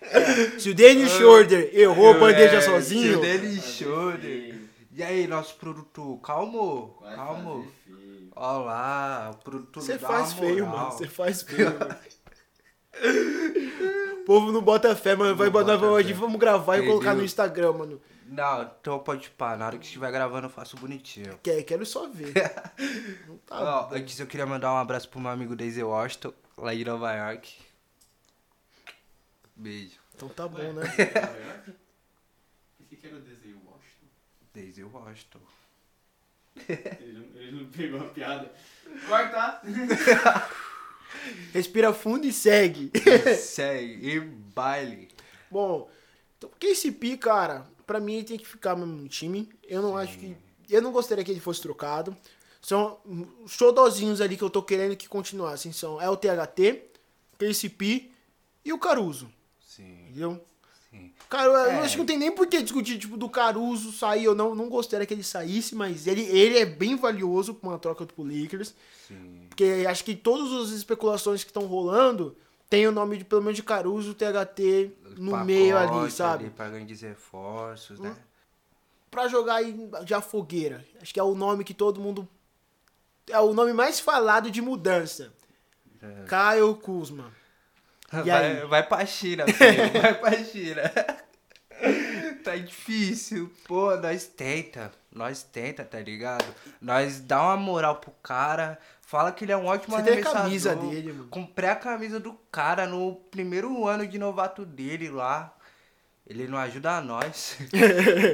Se 0.59 0.71
o 0.71 0.75
Dennis 0.75 1.11
Schroeder 1.12 1.71
errou 1.73 2.11
a 2.11 2.18
bandeja 2.18 2.56
É, 2.56 2.61
sozinho, 2.61 3.12
tio 3.12 3.21
dele 3.21 3.61
Schroeder. 3.61 4.55
E 4.96 5.02
aí, 5.02 5.26
nosso 5.26 5.56
produtor, 5.56 6.18
calmo, 6.22 6.96
Vai 7.02 7.14
calmo. 7.14 7.70
Olha 8.34 8.64
lá, 8.64 9.30
o 9.34 9.36
produtor 9.44 9.82
você 9.82 9.98
faz 9.98 10.32
feio, 10.32 10.66
mano. 10.66 10.90
Você 10.90 11.06
faz 11.06 11.42
feio. 11.42 11.66
mano. 11.78 11.96
O 14.22 14.24
povo 14.24 14.50
não 14.50 14.62
bota 14.62 14.96
fé, 14.96 15.14
mano. 15.14 15.36
Vai 15.36 15.50
botar 15.50 15.76
bota 15.76 15.86
hoje, 15.92 16.14
fé. 16.14 16.18
vamos 16.18 16.40
gravar 16.40 16.76
e 16.76 16.78
Entendeu? 16.78 16.94
colocar 16.94 17.14
no 17.14 17.22
Instagram, 17.22 17.72
mano. 17.74 18.00
Não, 18.24 18.62
então 18.62 18.98
pode 19.00 19.28
pá. 19.28 19.54
Na 19.54 19.66
hora 19.66 19.76
que 19.76 19.84
estiver 19.84 20.10
gravando 20.10 20.46
eu 20.46 20.50
faço 20.50 20.76
bonitinho. 20.78 21.38
Quer, 21.42 21.62
quero 21.64 21.84
só 21.84 22.08
ver. 22.08 22.32
Não 23.28 23.36
tá 23.36 23.88
Ó, 23.90 23.94
antes 23.94 24.18
eu 24.18 24.26
queria 24.26 24.46
mandar 24.46 24.72
um 24.72 24.78
abraço 24.78 25.10
pro 25.10 25.20
meu 25.20 25.30
amigo 25.30 25.54
Daisy 25.54 25.82
Washington, 25.82 26.32
lá 26.56 26.74
de 26.74 26.86
Nova 26.86 27.12
York. 27.14 27.54
Beijo. 29.54 30.00
Então 30.14 30.28
tá 30.30 30.48
bom, 30.48 30.72
né? 30.72 30.84
O 32.80 32.84
que 32.84 32.96
que 32.96 33.06
era 33.06 33.16
o 33.16 33.20
desenho 34.56 34.90
Washington? 34.92 35.40
Daisy 36.54 36.75
Washington. 36.75 37.00
Ele 37.00 37.12
não, 37.12 37.40
ele 37.40 37.62
não 37.62 37.70
pegou 37.70 38.00
a 38.00 38.04
piada. 38.04 38.52
Corta! 39.06 39.60
Respira 41.52 41.92
fundo 41.92 42.26
e 42.26 42.32
segue. 42.32 42.90
Segue. 43.36 44.08
E 44.08 44.20
baile. 44.20 45.08
Bom, 45.50 45.90
então, 46.36 46.50
KCP, 46.58 47.16
cara, 47.18 47.66
pra 47.86 48.00
mim 48.00 48.14
ele 48.16 48.25
tem 48.25 48.38
que 48.38 48.46
ficar 48.46 48.75
mesmo 48.75 48.94
no 48.94 49.08
time. 49.08 49.48
Eu 49.62 49.82
não 49.82 49.96
acho 49.96 50.18
que. 50.18 50.36
Eu 50.68 50.82
não 50.82 50.92
gostaria 50.92 51.25
que 51.25 51.30
ele 51.30 51.40
fosse 51.40 51.62
trocado. 51.62 52.16
São 52.60 52.98
os 53.44 53.52
xodozinhos 53.52 54.20
ali 54.20 54.36
que 54.36 54.42
eu 54.42 54.50
tô 54.50 54.62
querendo 54.62 54.96
que 54.96 55.08
continuassem. 55.08 55.72
São 55.72 56.00
LTHT, 56.00 56.82
KCP 57.38 58.10
e 58.64 58.72
o 58.72 58.78
Caruso. 58.78 59.30
Sim, 59.60 60.08
Entendeu? 60.08 60.44
Sim. 60.96 61.12
Cara, 61.28 61.44
eu 61.48 61.56
É. 61.56 61.80
acho 61.80 61.94
que 61.94 61.98
não 61.98 62.06
tem 62.06 62.18
nem 62.18 62.30
por 62.30 62.46
que 62.46 62.62
discutir, 62.62 62.98
tipo, 62.98 63.16
do 63.16 63.28
Caruso 63.28 63.90
sair 63.92 64.28
ou 64.28 64.34
não. 64.34 64.54
Não 64.54 64.68
gostaria 64.68 65.04
que 65.06 65.12
ele 65.12 65.24
saísse, 65.24 65.74
mas 65.74 66.06
ele, 66.06 66.22
ele 66.22 66.56
é 66.58 66.64
bem 66.64 66.94
valioso 66.96 67.52
pra 67.54 67.68
uma 67.70 67.78
troca 67.78 68.06
pro 68.06 68.22
Lakers. 68.22 68.74
Sim. 69.08 69.46
Porque 69.48 69.84
acho 69.88 70.04
que 70.04 70.14
todas 70.14 70.52
as 70.52 70.70
especulações 70.70 71.42
que 71.42 71.50
estão 71.50 71.66
rolando 71.66 72.36
tem 72.70 72.86
o 72.86 72.92
nome 72.92 73.16
de 73.18 73.24
pelo 73.24 73.42
menos 73.42 73.56
de 73.56 73.62
Caruso, 73.62 74.14
THT 74.14 74.90
no 75.18 75.32
Pacote 75.32 75.46
meio 75.46 75.76
ali, 75.76 76.10
sabe? 76.10 76.44
Ali 76.44 76.52
pra 76.52 76.68
grandes 76.68 77.00
reforços, 77.00 77.98
né? 77.98 78.16
Pra 79.10 79.28
jogar 79.28 79.56
aí 79.56 79.72
de 80.04 80.20
fogueira. 80.22 80.84
Acho 81.00 81.12
que 81.14 81.18
é 81.20 81.22
o 81.22 81.34
nome 81.34 81.64
que 81.64 81.74
todo 81.74 82.00
mundo. 82.00 82.28
É 83.28 83.40
o 83.40 83.52
nome 83.54 83.72
mais 83.72 83.98
falado 83.98 84.50
de 84.50 84.60
mudança. 84.62 85.32
É. 86.02 86.24
Kyle 86.24 86.74
Kuzma. 86.80 87.32
E 88.12 88.30
vai, 88.30 88.60
aí? 88.60 88.66
vai 88.66 88.82
pra 88.86 89.04
China, 89.04 89.44
filho. 89.46 89.92
vai 90.00 90.14
pra 90.14 90.44
China. 90.44 90.82
tá 92.44 92.56
difícil. 92.56 93.52
Pô, 93.66 93.96
nós 93.96 94.26
tenta. 94.26 94.92
Nós 95.12 95.42
tenta, 95.42 95.84
tá 95.84 95.98
ligado? 95.98 96.44
Nós 96.80 97.20
dá 97.20 97.42
uma 97.42 97.56
moral 97.56 97.96
pro 97.96 98.12
cara. 98.22 98.78
Fala 99.02 99.32
que 99.32 99.44
ele 99.44 99.52
é 99.52 99.56
um 99.56 99.66
ótimo 99.66 99.96
Você 99.96 100.02
tem 100.02 100.12
a 100.12 100.16
arremessador. 100.16 100.42
camisa 100.42 100.76
dele, 100.76 101.12
mano. 101.12 101.28
Comprei 101.28 101.68
a 101.70 101.76
camisa 101.76 102.20
do 102.20 102.34
cara 102.50 102.86
no 102.86 103.16
primeiro 103.30 103.86
ano 103.86 104.06
de 104.06 104.18
novato 104.18 104.64
dele 104.64 105.10
lá. 105.10 105.52
Ele 106.26 106.46
não 106.46 106.58
ajuda 106.58 107.00
nós. 107.00 107.56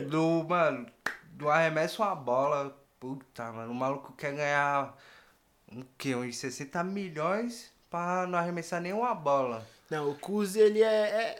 do, 0.08 0.44
mano, 0.48 0.86
do 1.30 1.48
arremesso 1.48 2.02
uma 2.02 2.14
bola. 2.14 2.78
Puta, 2.98 3.50
mano, 3.52 3.72
o 3.72 3.74
maluco 3.74 4.12
quer 4.12 4.32
ganhar 4.34 4.96
um 5.70 5.82
quê? 5.98 6.14
Uns 6.14 6.36
60 6.36 6.84
milhões 6.84 7.71
pra 7.92 8.26
não 8.26 8.38
arremessar 8.38 8.80
nenhuma 8.80 9.14
bola. 9.14 9.64
Não, 9.90 10.10
o 10.10 10.14
Kuz, 10.16 10.56
ele 10.56 10.82
é. 10.82 10.86
é... 10.86 11.36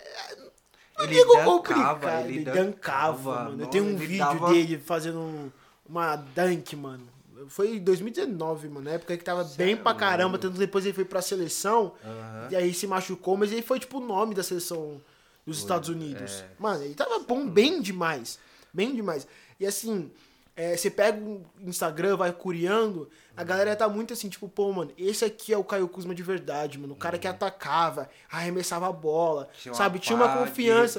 Não 0.99 1.05
Ele 1.07 1.15
digo 1.15 1.43
complicado, 1.45 2.09
ele 2.27 2.35
ele 2.37 2.45
dancava, 2.45 3.45
mano. 3.45 3.63
Eu 3.63 3.67
tenho 3.67 3.85
um 3.85 3.97
vídeo 3.97 4.19
dava- 4.19 4.51
dele 4.53 4.79
fazendo 4.79 5.19
um- 5.19 5.51
uma 5.89 6.15
dunk, 6.17 6.77
mano. 6.77 7.09
Foi 7.49 7.77
em 7.77 7.79
2019, 7.81 8.69
mano. 8.69 8.85
Na 8.85 8.93
época 8.93 9.17
que 9.17 9.25
tava 9.25 9.43
bem 9.57 9.75
pra 9.77 9.95
caramba. 9.95 10.39
Tanto 10.39 10.59
depois 10.59 10.85
ele 10.85 10.95
foi 10.95 11.05
pra 11.05 11.21
seleção. 11.23 11.95
Aham. 12.05 12.49
E 12.51 12.57
aí 12.57 12.73
se 12.75 12.87
machucou, 12.87 13.37
mas 13.39 13.51
ele 13.51 13.63
foi 13.63 13.81
tipo 13.81 13.99
o 13.99 14.07
nome 14.07 14.35
da 14.35 14.43
seleção 14.45 15.01
dos 15.47 15.59
Estados 15.59 15.89
Unidos. 15.89 16.41
é. 16.43 16.49
Mano, 16.59 16.85
ele 16.85 16.95
tava 16.95 17.19
bom 17.21 17.49
bem 17.49 17.81
demais. 17.81 18.39
Bem 18.73 18.95
demais. 18.95 19.27
E 19.59 19.67
assim, 19.67 20.11
é, 20.55 20.77
você 20.77 20.91
pega 20.91 21.19
o 21.19 21.45
Instagram, 21.61 22.17
vai 22.17 22.33
curiando, 22.33 23.09
a 23.37 23.43
galera 23.43 23.75
tá 23.75 23.89
muito 23.89 24.13
assim, 24.13 24.29
tipo, 24.29 24.49
pô, 24.49 24.71
mano, 24.73 24.93
esse 24.99 25.25
aqui 25.25 25.53
é 25.53 25.57
o 25.57 25.65
Caio 25.65 25.89
Kuzma 25.89 26.15
de 26.15 26.23
verdade, 26.23 26.79
mano. 26.79 26.93
O 26.93 26.97
cara 26.97 27.19
que 27.19 27.27
atacava, 27.27 28.11
arremessava 28.31 28.89
a 28.89 28.93
bola, 28.93 29.49
sabe? 29.73 29.99
Tinha 29.99 30.17
uma 30.17 30.37
confiança. 30.37 30.99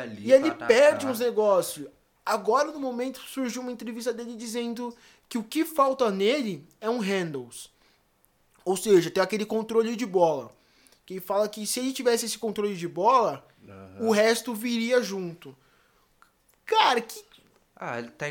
ali 0.00 0.26
E 0.26 0.32
ele 0.32 0.50
perde 0.52 1.06
uns 1.06 1.20
negócios. 1.20 1.86
Agora, 2.24 2.70
no 2.72 2.80
momento, 2.80 3.20
surgiu 3.20 3.62
uma 3.62 3.72
entrevista 3.72 4.12
dele 4.12 4.34
dizendo 4.34 4.94
que 5.28 5.36
o 5.36 5.42
que 5.42 5.64
falta 5.64 6.10
nele 6.10 6.66
é 6.80 6.88
um 6.88 6.98
handles. 6.98 7.70
Ou 8.64 8.76
seja, 8.76 9.10
tem 9.10 9.22
aquele 9.22 9.44
controle 9.44 9.96
de 9.96 10.06
bola. 10.06 10.50
Que 11.04 11.14
ele 11.14 11.20
fala 11.20 11.48
que 11.48 11.66
se 11.66 11.80
ele 11.80 11.92
tivesse 11.92 12.26
esse 12.26 12.38
controle 12.38 12.76
de 12.76 12.88
bola, 12.88 13.46
o 14.00 14.10
resto 14.10 14.54
viria 14.54 15.02
junto. 15.02 15.56
Cara, 16.66 17.00
que 17.00 17.24
Ah, 17.80 17.98
ele 18.00 18.08
tá 18.08 18.26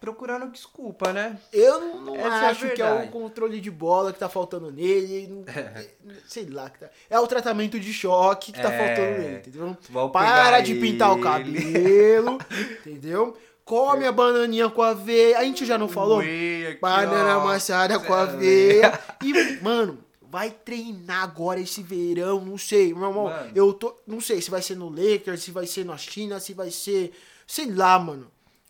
procurando 0.00 0.50
desculpa, 0.50 1.12
né? 1.12 1.38
eu 1.52 1.80
não, 1.80 2.00
não 2.00 2.16
Essa 2.16 2.26
é 2.26 2.48
acho 2.48 2.70
que 2.70 2.82
é 2.82 2.92
o 2.92 3.08
controle 3.08 3.60
de 3.60 3.70
bola 3.70 4.12
que 4.12 4.18
tá 4.18 4.28
faltando 4.28 4.72
nele. 4.72 5.28
não- 5.28 5.44
sei 6.26 6.46
lá. 6.46 6.68
que 6.68 6.80
tá- 6.80 6.90
É 7.08 7.18
o 7.20 7.26
tratamento 7.28 7.78
de 7.78 7.92
choque 7.92 8.50
que 8.52 8.60
tá 8.60 8.72
É. 8.72 8.76
faltando 8.86 9.18
nele, 9.22 9.36
entendeu? 9.36 9.76
Vão 9.88 10.10
Para 10.10 10.60
de 10.60 10.74
pintar 10.74 11.10
o 11.12 11.14
ele. 11.14 11.22
cabelo, 11.22 12.38
entendeu? 12.84 13.36
Come 13.64 14.04
a 14.06 14.10
bananinha 14.10 14.68
com 14.68 14.82
aveia. 14.82 15.38
A 15.38 15.44
gente 15.44 15.64
já 15.64 15.76
não 15.78 15.88
falou? 15.88 16.18
Ui, 16.18 16.66
aqui, 16.66 16.80
Banana 16.80 17.38
ó. 17.38 17.42
amassada 17.42 18.00
com 18.00 18.12
é 18.16 18.20
aveia. 18.20 18.98
E, 19.22 19.62
mano, 19.62 19.98
vai 20.22 20.50
treinar 20.50 21.22
agora 21.22 21.60
esse 21.60 21.82
verão, 21.82 22.40
não 22.44 22.58
sei. 22.58 22.92
Meu 22.94 23.08
irmão, 23.08 23.24
Mano. 23.24 23.52
eu 23.54 23.72
tô. 23.74 23.94
Não 24.06 24.20
sei 24.20 24.40
se 24.42 24.50
vai 24.50 24.62
ser 24.62 24.74
no 24.74 24.88
Lakers, 24.88 25.42
se 25.42 25.50
vai 25.52 25.66
ser 25.66 25.84
na 25.84 25.96
China, 25.96 26.40
se 26.40 26.52
vai 26.54 26.70
ser. 26.72 27.12
Sei 27.46 27.66
lá, 27.70 27.96
mano. 27.98 28.28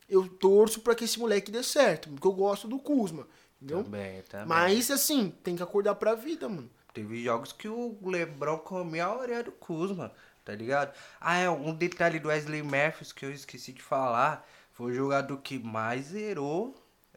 Eu 0.09 0.27
torço 0.27 0.81
pra 0.81 0.95
que 0.95 1.03
esse 1.03 1.19
moleque 1.19 1.51
dê 1.51 1.61
certo, 1.61 2.09
porque 2.09 2.27
eu 2.27 2.33
gosto 2.33 2.67
do 2.67 2.79
Kuzma, 2.79 3.27
entendeu? 3.61 3.83
Também, 3.83 4.21
também. 4.23 4.47
Mas 4.47 4.89
assim, 4.89 5.29
tem 5.43 5.55
que 5.55 5.63
acordar 5.63 5.95
pra 5.95 6.15
vida, 6.15 6.49
mano. 6.49 6.69
Teve 6.93 7.23
jogos 7.23 7.53
que 7.53 7.67
o 7.67 7.97
Lebron 8.03 8.57
comia 8.57 9.05
a 9.05 9.15
orelha 9.15 9.43
do 9.43 9.51
Kuzma, 9.51 10.11
tá 10.43 10.53
ligado? 10.53 10.93
Ah, 11.21 11.37
é, 11.37 11.49
um 11.49 11.73
detalhe 11.73 12.19
do 12.19 12.29
Wesley 12.29 12.63
Matthews 12.63 13.11
que 13.11 13.25
eu 13.25 13.31
esqueci 13.31 13.71
de 13.71 13.81
falar. 13.81 14.47
Foi 14.71 14.91
o 14.91 14.95
jogador 14.95 15.37
que 15.37 15.59
mais 15.59 16.07
zerou 16.07 16.75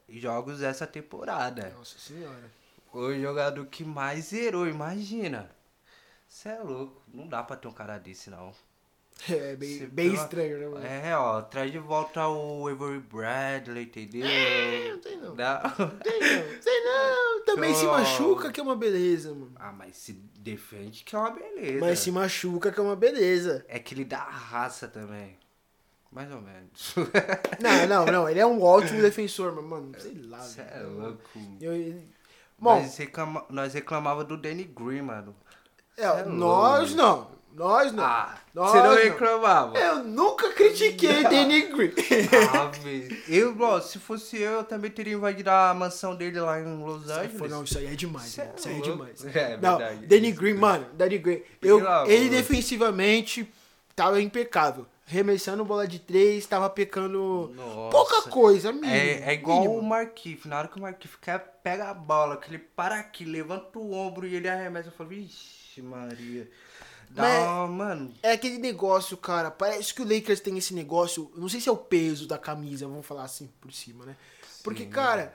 jogos 0.09 0.61
essa 0.63 0.87
temporada. 0.87 1.71
Nossa 1.71 1.99
senhora. 1.99 2.51
Foi 2.91 3.19
o 3.19 3.23
jogador 3.23 3.65
que 3.67 3.85
mais 3.85 4.27
zerou, 4.27 4.69
imagina. 4.69 5.51
Cê 6.29 6.51
é 6.51 6.59
louco, 6.59 7.03
não 7.09 7.27
dá 7.27 7.43
pra 7.43 7.57
ter 7.57 7.69
um 7.69 7.73
cara 7.73 7.99
desse, 7.99 8.29
não. 8.29 8.55
É 9.31 9.55
bem, 9.57 9.87
bem 9.87 10.11
pela- 10.11 10.23
estranho, 10.25 10.59
né, 10.59 10.67
mano? 10.69 10.85
É, 10.87 11.17
ó, 11.17 11.43
traz 11.43 11.71
de 11.71 11.79
volta 11.79 12.27
o 12.27 12.67
Avery 12.69 12.99
Bradley, 12.99 13.85
entendeu? 13.85 14.27
não 14.91 14.99
tem 15.01 15.17
não. 15.19 15.35
Dá- 15.37 15.75
Sei 15.77 16.19
não, 16.21 16.63
sei 16.63 16.81
não. 16.85 17.45
Também 17.45 17.75
se 17.75 17.87
Oh. 17.87 17.93
machuca 17.93 18.51
que 18.51 18.59
é 18.59 18.63
uma 18.63 18.75
beleza, 18.77 19.31
mano. 19.31 19.53
Ah, 19.57 19.73
mas 19.73 19.97
se 19.97 20.13
defende 20.39 21.05
que 21.05 21.15
é 21.15 21.19
uma 21.19 21.31
beleza. 21.31 21.81
Mas 21.81 21.99
se 22.01 22.11
machuca 22.11 22.73
que 22.73 22.81
é 22.81 22.83
uma 22.83 22.97
beleza. 22.97 23.65
É 23.69 23.79
que 23.79 23.95
ele 23.95 24.05
dá 24.05 24.19
raça 24.25 24.89
também. 24.89 25.39
Mais 26.11 26.31
ou 26.31 26.41
menos. 26.43 26.95
Não, 27.59 27.87
não, 27.87 28.05
não. 28.05 28.29
Ele 28.29 28.39
é 28.41 28.45
um 28.45 28.63
ótimo 28.63 29.01
defensor, 29.01 29.55
mas, 29.55 29.65
mano, 29.65 29.93
sei 29.99 30.15
lá. 30.25 30.41
Cê 30.41 30.61
é 30.61 30.83
louco. 30.83 31.23
Eu- 31.61 32.03
Bom, 32.59 32.81
nós, 32.81 32.97
reclama, 32.99 33.45
nós 33.49 33.73
reclamava 33.73 34.23
do 34.23 34.37
Danny 34.37 34.65
Green, 34.65 35.01
mano. 35.03 35.35
é, 35.97 36.05
é 36.05 36.25
nós 36.27 36.93
louco. 36.95 36.97
não. 36.97 37.42
Nós 37.55 37.93
não. 37.93 38.03
Ah, 38.03 38.35
Nós 38.55 38.71
você 38.71 38.83
não 38.83 38.95
reclamava? 38.95 39.79
Eu 39.79 40.05
nunca 40.05 40.51
critiquei 40.53 41.23
Danny 41.23 41.63
Green. 41.63 41.93
Ah. 42.51 42.71
Eu, 43.29 43.57
ó, 43.61 43.81
se 43.81 43.99
fosse 43.99 44.37
eu, 44.41 44.53
eu 44.53 44.65
também 44.65 44.91
teria 44.91 45.15
invadido 45.15 45.51
a 45.51 45.73
mansão 45.75 46.15
dele 46.15 46.41
lá 46.41 46.61
em 46.61 46.83
Los 46.83 47.09
Angeles. 47.09 47.39
Foi, 47.39 47.49
não, 47.49 47.65
isso 47.65 47.79
aí 47.79 47.87
é 47.87 47.95
demais, 47.95 48.39
é. 48.39 48.53
Isso 48.57 48.69
aí 48.69 48.79
é 48.79 48.81
demais. 48.81 49.25
É 49.25 49.57
não, 49.57 49.79
verdade. 49.79 50.07
Danny 50.07 50.33
Green, 50.33 50.55
mano, 50.55 50.87
Danny 50.95 51.19
Green. 51.19 51.43
Eu, 51.61 51.81
ele 52.07 52.29
defensivamente 52.29 53.51
tava 53.95 54.21
impecável. 54.21 54.87
Remessando 55.05 55.65
bola 55.65 55.87
de 55.87 55.99
três, 55.99 56.47
tava 56.47 56.71
pecando 56.71 57.53
Nossa. 57.55 57.91
pouca 57.91 58.23
coisa, 58.31 58.73
mínimo. 58.73 58.93
É, 58.93 59.31
é 59.31 59.35
igual 59.35 59.61
mínimo. 59.61 59.79
o 59.79 59.83
Marquinhos. 59.83 60.47
Na 60.47 60.59
hora 60.59 60.69
que 60.69 61.07
o 61.07 61.19
quer, 61.21 61.39
pega 61.63 61.91
a 61.91 61.95
bola, 61.95 62.37
que 62.37 62.49
ele 62.49 62.59
para 62.59 62.97
aqui, 62.97 63.25
levanta 63.25 63.79
o 63.79 63.93
ombro 63.93 64.27
e 64.27 64.35
ele 64.35 64.49
arremessa. 64.49 64.89
Eu 64.89 64.93
falo, 64.93 65.11
vixe, 65.11 65.83
Maria. 65.83 66.49
Uma, 67.15 67.67
mano. 67.67 68.13
É 68.23 68.33
aquele 68.33 68.59
negócio, 68.59 69.17
cara. 69.17 69.51
Parece 69.51 69.93
que 69.95 70.03
o 70.03 70.05
Lakers 70.09 70.41
tem 70.41 70.57
esse 70.59 70.73
negócio. 70.75 71.31
Não 71.37 71.49
sei 71.49 71.61
se 71.61 71.69
é 71.69 71.73
o 71.73 71.77
peso 71.77 72.27
da 72.27 72.39
camisa, 72.39 72.87
vamos 72.87 73.07
falar 73.07 73.25
assim 73.25 73.49
por 73.61 73.73
cima, 73.73 74.05
né? 74.07 74.17
Porque, 74.63 74.87
cara, 74.87 75.35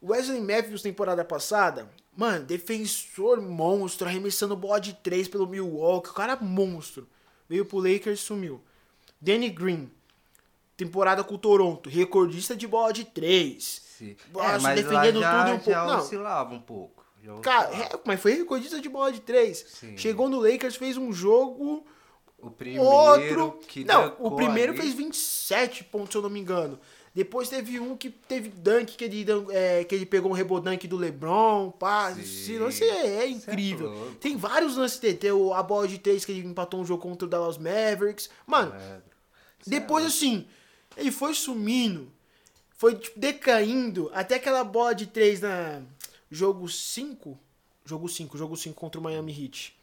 o 0.00 0.12
Wesley 0.12 0.40
Matthews, 0.40 0.82
temporada 0.82 1.24
passada, 1.24 1.90
mano, 2.16 2.44
defensor 2.44 3.40
monstro, 3.40 4.06
arremessando 4.08 4.56
bola 4.56 4.80
de 4.80 4.94
três 4.94 5.26
pelo 5.28 5.46
Milwaukee. 5.46 6.10
O 6.10 6.14
cara 6.14 6.34
é 6.34 6.44
monstro. 6.44 7.08
Veio 7.48 7.64
pro 7.64 7.78
Lakers 7.78 8.20
e 8.20 8.22
sumiu. 8.22 8.62
Danny 9.20 9.48
Green, 9.50 9.90
temporada 10.76 11.24
com 11.24 11.34
o 11.34 11.38
Toronto, 11.38 11.90
recordista 11.90 12.54
de 12.54 12.66
bola 12.66 12.92
de 12.92 13.04
três. 13.04 13.82
Se... 13.98 14.16
Nossa, 14.32 14.56
é, 14.56 14.58
mas 14.60 14.80
defendendo 14.80 15.18
lá 15.20 15.32
já, 15.32 15.44
tudo 15.44 15.50
um 15.50 15.58
já 15.72 15.80
pouco- 15.80 15.92
não. 15.92 15.98
oscilava 15.98 16.54
um 16.54 16.60
pouco. 16.60 17.04
Cara, 17.42 17.74
é, 17.74 17.98
mas 18.04 18.20
foi 18.20 18.34
recordista 18.34 18.80
de 18.80 18.88
bola 18.88 19.12
de 19.12 19.20
três. 19.20 19.64
Sim. 19.68 19.96
Chegou 19.96 20.28
no 20.28 20.40
Lakers, 20.40 20.76
fez 20.76 20.96
um 20.96 21.12
jogo, 21.12 21.84
o 22.38 22.50
primeiro 22.50 22.84
outro. 22.84 23.60
que 23.66 23.84
não, 23.84 24.14
o 24.18 24.30
primeiro 24.36 24.72
ali- 24.72 24.80
fez 24.80 24.94
27 24.94 25.84
pontos, 25.84 26.10
se 26.12 26.16
eu 26.16 26.22
não 26.22 26.30
me 26.30 26.40
engano. 26.40 26.78
Depois 27.14 27.48
teve 27.48 27.80
um 27.80 27.96
que 27.96 28.10
teve 28.10 28.48
dunk, 28.50 28.96
que 28.96 29.04
ele, 29.04 29.26
é, 29.50 29.82
que 29.82 29.92
ele 29.94 30.06
pegou 30.06 30.30
um 30.30 30.34
rebodunk 30.34 30.86
do 30.86 30.96
LeBron, 30.96 31.70
pá. 31.72 32.12
Sim. 32.14 32.20
Esse 32.20 32.58
lance 32.58 32.84
é, 32.84 33.22
é 33.24 33.28
incrível. 33.28 33.90
louco. 33.90 34.14
Tem 34.16 34.36
vários 34.36 34.76
lances 34.76 34.98
dele. 35.00 35.16
Tem 35.16 35.30
a 35.30 35.62
bola 35.62 35.88
de 35.88 35.98
três 35.98 36.24
que 36.24 36.30
ele 36.30 36.46
empatou 36.46 36.80
um 36.80 36.84
jogo 36.86 37.02
contra 37.02 37.26
o 37.26 37.28
Dallas 37.28 37.58
Mavericks. 37.58 38.30
Mano, 38.46 38.72
É, 38.74 39.00
depois 39.66 40.04
assim, 40.06 40.46
ele 40.96 41.10
foi 41.10 41.34
sumindo, 41.34 42.12
foi 42.76 42.94
tipo, 42.94 43.18
decaindo, 43.18 44.08
até 44.14 44.36
aquela 44.36 44.62
bola 44.62 44.94
de 44.94 45.06
três 45.06 45.40
na 45.40 45.82
jogo 46.30 46.68
5, 46.68 47.38
jogo 47.84 48.08
5, 48.08 48.36
jogo 48.38 48.56
5 48.56 48.74
contra 48.74 49.00
o 49.00 49.04
Miami 49.04 49.32
Heat. 49.44 49.76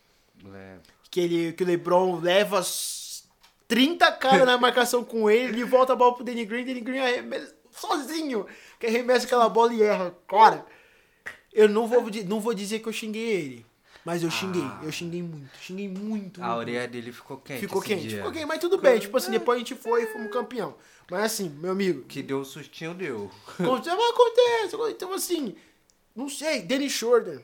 é. 0.54 0.78
Que, 1.10 1.20
ele, 1.22 1.54
que 1.54 1.64
o 1.64 1.68
LeBron 1.68 2.20
leva 2.20 2.60
s- 2.60 3.24
30 3.70 4.12
caras 4.14 4.46
na 4.46 4.58
marcação 4.58 5.04
com 5.04 5.30
ele, 5.30 5.54
ele 5.54 5.64
volta 5.64 5.94
a 5.94 5.96
bola 5.96 6.14
pro 6.14 6.24
Danny 6.26 6.44
Green, 6.46 6.66
Danny 6.66 6.82
Green 6.82 7.00
arremessa 7.00 7.56
sozinho, 7.72 8.46
que 8.80 8.86
arremessa 8.88 9.26
aquela 9.26 9.48
bola 9.48 9.74
e 9.74 9.82
erra. 9.82 10.14
Cara, 10.28 10.66
eu 11.54 11.70
não 11.70 11.88
vou, 11.88 12.04
não 12.28 12.40
vou 12.42 12.54
dizer 12.54 12.80
que 12.80 12.88
eu 12.90 12.94
xinguei 12.94 13.24
ele, 13.32 13.66
mas 14.04 14.24
eu 14.24 14.30
xinguei, 14.30 14.62
Ah. 14.62 14.82
eu 14.84 14.92
xinguei 14.92 15.22
muito, 15.24 15.58
xinguei 15.58 15.88
muito. 15.88 16.44
A 16.44 16.48
muito. 16.48 16.60
orelha 16.60 16.88
dele 16.88 17.14
ficou 17.14 17.38
quente. 17.38 17.62
Ficou 17.62 17.82
quente, 17.82 18.08
dia. 18.08 18.18
ficou 18.18 18.32
quente, 18.34 18.46
mas 18.46 18.60
tudo 18.60 18.78
bem. 18.78 19.00
Tipo 19.00 19.16
assim, 19.18 19.32
depois 19.32 19.56
a 19.56 19.60
gente 19.60 19.76
foi 19.76 20.04
e 20.04 20.08
fomos 20.08 20.32
campeão. 20.32 20.76
Mas 21.10 21.22
assim, 21.24 21.50
meu 21.50 21.72
amigo, 21.72 22.04
Que 22.04 22.22
deu 22.22 22.40
um 22.40 22.46
sustinho, 22.46 22.94
deu. 22.94 23.32
acontece, 23.58 23.96
mas 23.96 24.10
acontece. 24.14 24.94
Então 24.94 25.14
assim, 25.14 25.56
não 26.16 26.30
sei, 26.30 26.62
Dennis 26.62 26.94
Jordan. 26.94 27.40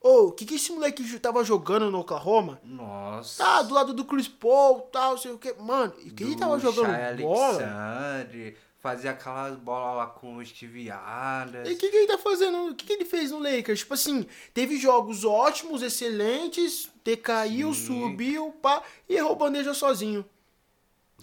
Ô, 0.00 0.26
o 0.26 0.32
que 0.32 0.44
que 0.44 0.56
esse 0.56 0.70
moleque 0.70 1.18
tava 1.18 1.42
jogando 1.42 1.90
no 1.90 2.00
Oklahoma? 2.00 2.60
Nossa. 2.62 3.42
Tá, 3.42 3.62
do 3.62 3.72
lado 3.72 3.94
do 3.94 4.04
Chris 4.04 4.28
Paul, 4.28 4.82
tal, 4.92 5.16
sei 5.16 5.30
o 5.32 5.38
que. 5.38 5.54
Mano, 5.54 5.94
e 6.04 6.10
que 6.10 6.22
ele 6.24 6.34
Do 6.34 6.40
tava 6.40 6.58
jogando 6.60 6.90
Shai 6.90 7.16
bola? 7.16 7.54
Alexander, 7.62 8.56
fazia 8.80 9.12
aquelas 9.12 9.56
bolas 9.56 9.96
lá 9.96 10.06
com 10.08 10.36
o 10.36 10.44
Steve 10.44 10.90
Adams. 10.90 11.66
E 11.70 11.72
o 11.72 11.78
que, 11.78 11.88
que 11.88 11.96
ele 11.96 12.06
tá 12.06 12.18
fazendo? 12.18 12.66
O 12.68 12.74
que, 12.74 12.84
que 12.84 12.92
ele 12.92 13.06
fez 13.06 13.30
no 13.30 13.38
Lakers? 13.38 13.78
Tipo 13.78 13.94
assim, 13.94 14.26
teve 14.52 14.76
jogos 14.76 15.24
ótimos, 15.24 15.80
excelentes, 15.80 16.90
decaiu, 17.02 17.72
Sim. 17.72 17.86
subiu, 17.86 18.52
pá, 18.60 18.82
e 19.08 19.16
errou 19.16 19.34
bandeja 19.34 19.72
sozinho. 19.72 20.22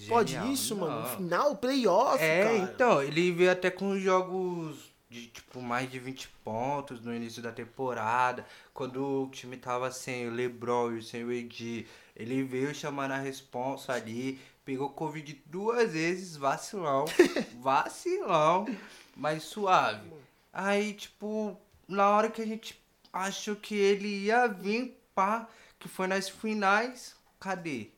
Pode 0.07 0.31
Genial. 0.31 0.51
isso, 0.51 0.75
mano? 0.75 0.95
No 0.95 1.01
Não. 1.01 1.15
final, 1.17 1.55
playoff, 1.57 2.23
É, 2.23 2.43
cara. 2.45 2.57
então, 2.57 3.03
ele 3.03 3.31
veio 3.31 3.51
até 3.51 3.69
com 3.69 3.95
jogos 3.99 4.90
de 5.11 5.27
tipo 5.27 5.61
mais 5.61 5.91
de 5.91 5.99
20 5.99 6.29
pontos 6.41 7.01
no 7.01 7.13
início 7.13 7.43
da 7.43 7.51
temporada, 7.51 8.45
quando 8.73 9.23
o 9.23 9.29
time 9.29 9.57
tava 9.57 9.91
sem 9.91 10.29
o 10.29 10.31
LeBron 10.31 10.93
e 10.93 11.03
sem 11.03 11.25
o 11.25 11.29
AD, 11.29 11.85
ele 12.15 12.43
veio 12.43 12.73
chamando 12.73 13.11
a 13.11 13.17
responsa 13.17 13.91
ali, 13.91 14.39
pegou 14.63 14.89
Covid 14.89 15.43
duas 15.45 15.91
vezes, 15.91 16.37
vacilão, 16.37 17.03
vacilão, 17.59 18.65
mas 19.13 19.43
suave. 19.43 20.09
Aí, 20.53 20.93
tipo, 20.93 21.59
na 21.89 22.09
hora 22.09 22.29
que 22.29 22.41
a 22.41 22.47
gente 22.47 22.81
achou 23.11 23.57
que 23.57 23.75
ele 23.75 24.07
ia 24.07 24.47
vir, 24.47 24.97
pá, 25.13 25.45
que 25.77 25.89
foi 25.89 26.07
nas 26.07 26.29
finais, 26.29 27.17
cadê? 27.37 27.89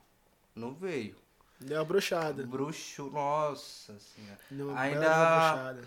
Não 0.56 0.74
veio. 0.74 1.16
Deu 1.60 1.78
uma 1.78 1.86
brochada. 1.86 2.44
Bruxo, 2.44 3.12
nossa 3.12 4.00
senhora. 4.00 4.40
Deu 4.50 4.70
uma 4.70 4.80
Ainda. 4.80 5.80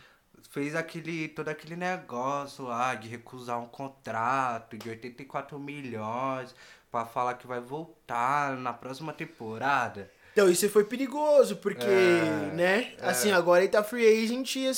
Fez 0.51 0.75
aquele, 0.75 1.29
todo 1.29 1.49
aquele 1.49 1.77
negócio 1.77 2.65
lá 2.65 2.95
de 2.95 3.09
recusar 3.09 3.61
um 3.61 3.67
contrato 3.67 4.77
de 4.79 4.89
84 4.89 5.59
milhões 5.59 6.55
pra 6.91 7.05
falar 7.05 7.35
que 7.35 7.47
vai 7.47 7.61
voltar 7.61 8.57
na 8.57 8.73
próxima 8.73 9.13
temporada. 9.13 10.11
Então, 10.33 10.51
isso 10.51 10.69
foi 10.69 10.85
perigoso, 10.85 11.57
porque, 11.57 11.87
É, 11.87 12.53
né? 12.55 12.95
Assim, 13.01 13.31
agora 13.33 13.63
ele 13.63 13.73
tá 13.73 13.83
free 13.83 14.07
agent 14.07 14.57
e... 14.57 14.71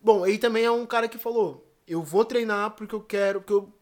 Bom, 0.00 0.26
ele 0.26 0.38
também 0.38 0.64
é 0.64 0.70
um 0.70 0.86
cara 0.86 1.08
que 1.08 1.18
falou, 1.18 1.66
eu 1.86 2.02
vou 2.02 2.24
treinar 2.24 2.70
porque 2.72 2.94
eu 2.94 3.00
quero, 3.00 3.40
porque 3.40 3.52
eu 3.52 3.72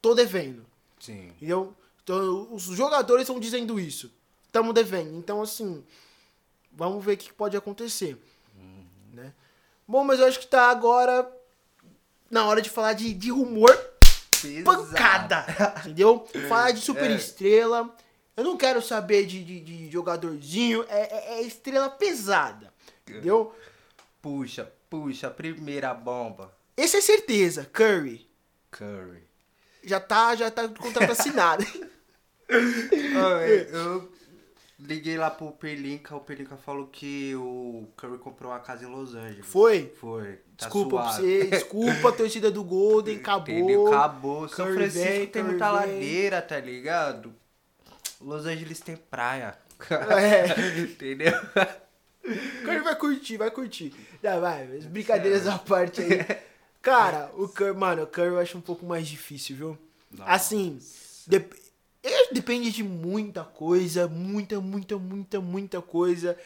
tô 0.00 0.14
devendo. 0.14 0.64
Sim. 0.98 1.28
Entendeu? 1.36 1.74
Então, 2.02 2.48
os 2.52 2.64
jogadores 2.64 3.22
estão 3.22 3.38
dizendo 3.38 3.78
isso. 3.78 4.12
Estamos 4.46 4.74
devendo. 4.74 5.16
Então, 5.16 5.40
assim, 5.42 5.84
vamos 6.72 7.04
ver 7.04 7.14
o 7.14 7.16
que 7.16 7.32
pode 7.32 7.56
acontecer. 7.56 8.16
Né? 9.12 9.32
Bom, 9.86 10.04
mas 10.04 10.20
eu 10.20 10.26
acho 10.26 10.38
que 10.40 10.46
tá 10.46 10.70
agora 10.70 11.30
na 12.30 12.46
hora 12.46 12.62
de 12.62 12.70
falar 12.70 12.92
de, 12.94 13.12
de 13.12 13.30
rumor 13.30 13.70
pancada. 14.64 15.44
Entendeu? 15.80 16.26
Falar 16.48 16.70
de 16.72 16.80
super 16.80 17.10
É. 17.10 17.14
estrela. 17.14 17.94
Eu 18.36 18.44
não 18.44 18.56
quero 18.56 18.80
saber 18.80 19.26
de, 19.26 19.44
de, 19.44 19.60
de 19.60 19.90
jogadorzinho. 19.90 20.84
É, 20.88 21.00
é- 21.00 21.34
é 21.34 21.42
estrela 21.42 21.90
pesada. 21.90 22.72
Entendeu? 23.06 23.54
Puxa, 24.22 24.72
puxa, 24.88 25.30
primeira 25.30 25.92
bomba. 25.92 26.52
Esse 26.76 26.96
é 26.96 27.00
certeza. 27.00 27.68
Curry. 27.72 28.26
Curry. 28.70 29.22
Já 29.84 30.00
tá, 30.00 30.34
já 30.34 30.50
tá 30.50 30.66
com 30.68 30.74
o 30.74 30.78
contrato 30.78 31.10
assinado. 31.12 31.64
Eu 33.70 34.12
liguei 34.84 35.16
lá 35.16 35.30
pro 35.30 35.50
Pelinka, 35.52 36.14
o 36.16 36.20
Pelinka 36.20 36.56
falou 36.56 36.86
que 36.86 37.34
o 37.36 37.86
Curry 37.96 38.18
comprou 38.18 38.50
uma 38.52 38.60
casa 38.60 38.84
em 38.84 38.88
Los 38.88 39.14
Angeles. 39.14 39.46
Foi? 39.46 39.92
Foi. 40.00 40.34
Tá 40.56 40.66
Desculpa 40.66 40.96
pra 40.96 41.12
suave. 41.12 41.38
você, 41.38 41.44
desculpa 41.46 42.08
a 42.08 42.12
torcida 42.12 42.50
do 42.50 42.62
Golden, 42.64 43.16
acabou. 43.18 43.54
Entendeu? 43.54 43.86
Acabou. 43.88 44.48
São 44.48 44.66
Curry 44.66 44.76
Francisco 44.78 45.08
vem, 45.08 45.26
tem 45.26 45.42
muita 45.44 45.66
vem. 45.66 45.74
ladeira, 45.94 46.42
tá 46.42 46.58
ligado? 46.58 47.32
Los 48.20 48.46
Angeles 48.46 48.80
tem 48.80 48.96
praia. 48.96 49.56
É. 49.90 50.78
Entendeu? 50.82 51.32
O 52.24 52.64
Curry 52.64 52.80
vai 52.80 52.96
curtir, 52.96 53.36
vai 53.36 53.50
curtir. 53.50 53.92
Já 54.22 54.38
vai, 54.38 54.64
brincadeiras 54.66 55.46
à 55.48 55.58
parte 55.58 56.00
aí. 56.02 56.24
Cara, 56.80 57.30
o 57.36 57.48
Curry, 57.48 57.76
mano, 57.76 58.02
o 58.04 58.06
Curry 58.06 58.28
eu 58.28 58.38
acho 58.38 58.56
um 58.58 58.60
pouco 58.60 58.86
mais 58.86 59.08
difícil, 59.08 59.56
viu? 59.56 59.78
Assim, 60.20 60.78
dep- 61.26 61.54
é, 62.02 62.32
depende 62.34 62.70
de 62.72 62.82
muita 62.82 63.44
coisa, 63.44 64.08
muita, 64.08 64.60
muita, 64.60 64.98
muita, 64.98 65.40
muita 65.40 65.82
coisa. 65.82 66.36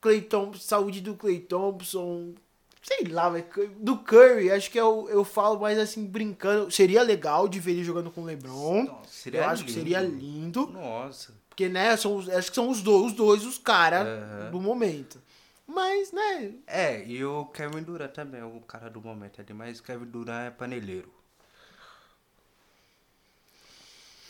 Clay 0.00 0.20
Thompson, 0.22 0.60
saúde 0.60 1.00
do 1.00 1.14
Clay 1.14 1.38
Thompson, 1.38 2.34
sei 2.82 3.06
lá, 3.06 3.32
do 3.78 3.98
Curry, 3.98 4.50
acho 4.50 4.70
que 4.70 4.78
eu, 4.80 5.08
eu 5.08 5.24
falo 5.24 5.60
mais 5.60 5.78
assim, 5.78 6.04
brincando. 6.04 6.70
Seria 6.70 7.02
legal 7.02 7.46
de 7.48 7.60
ver 7.60 7.72
ele 7.72 7.84
jogando 7.84 8.10
com 8.10 8.22
o 8.22 8.24
LeBron. 8.24 8.84
Nossa, 8.84 9.08
seria 9.10 9.40
eu 9.40 9.44
acho 9.44 9.64
que 9.64 9.70
lindo. 9.70 9.80
seria 9.80 10.00
lindo. 10.00 10.66
Nossa. 10.66 11.32
Porque, 11.48 11.68
né, 11.68 11.96
são, 11.96 12.18
acho 12.18 12.48
que 12.48 12.54
são 12.54 12.68
os 12.68 12.82
dois, 12.82 13.06
os 13.06 13.12
dois, 13.12 13.44
os 13.46 13.58
caras 13.58 14.06
Aham. 14.06 14.50
do 14.50 14.60
momento. 14.60 15.20
Mas, 15.64 16.10
né, 16.10 16.54
É, 16.66 17.06
e 17.06 17.24
o 17.24 17.44
Kevin 17.46 17.82
Durant 17.82 18.10
também 18.12 18.40
é 18.40 18.44
o 18.44 18.60
cara 18.60 18.90
do 18.90 19.00
momento 19.00 19.40
ali, 19.40 19.54
mas 19.54 19.78
o 19.78 19.82
Kevin 19.82 20.06
Durant 20.06 20.48
é 20.48 20.50
paneleiro. 20.50 21.12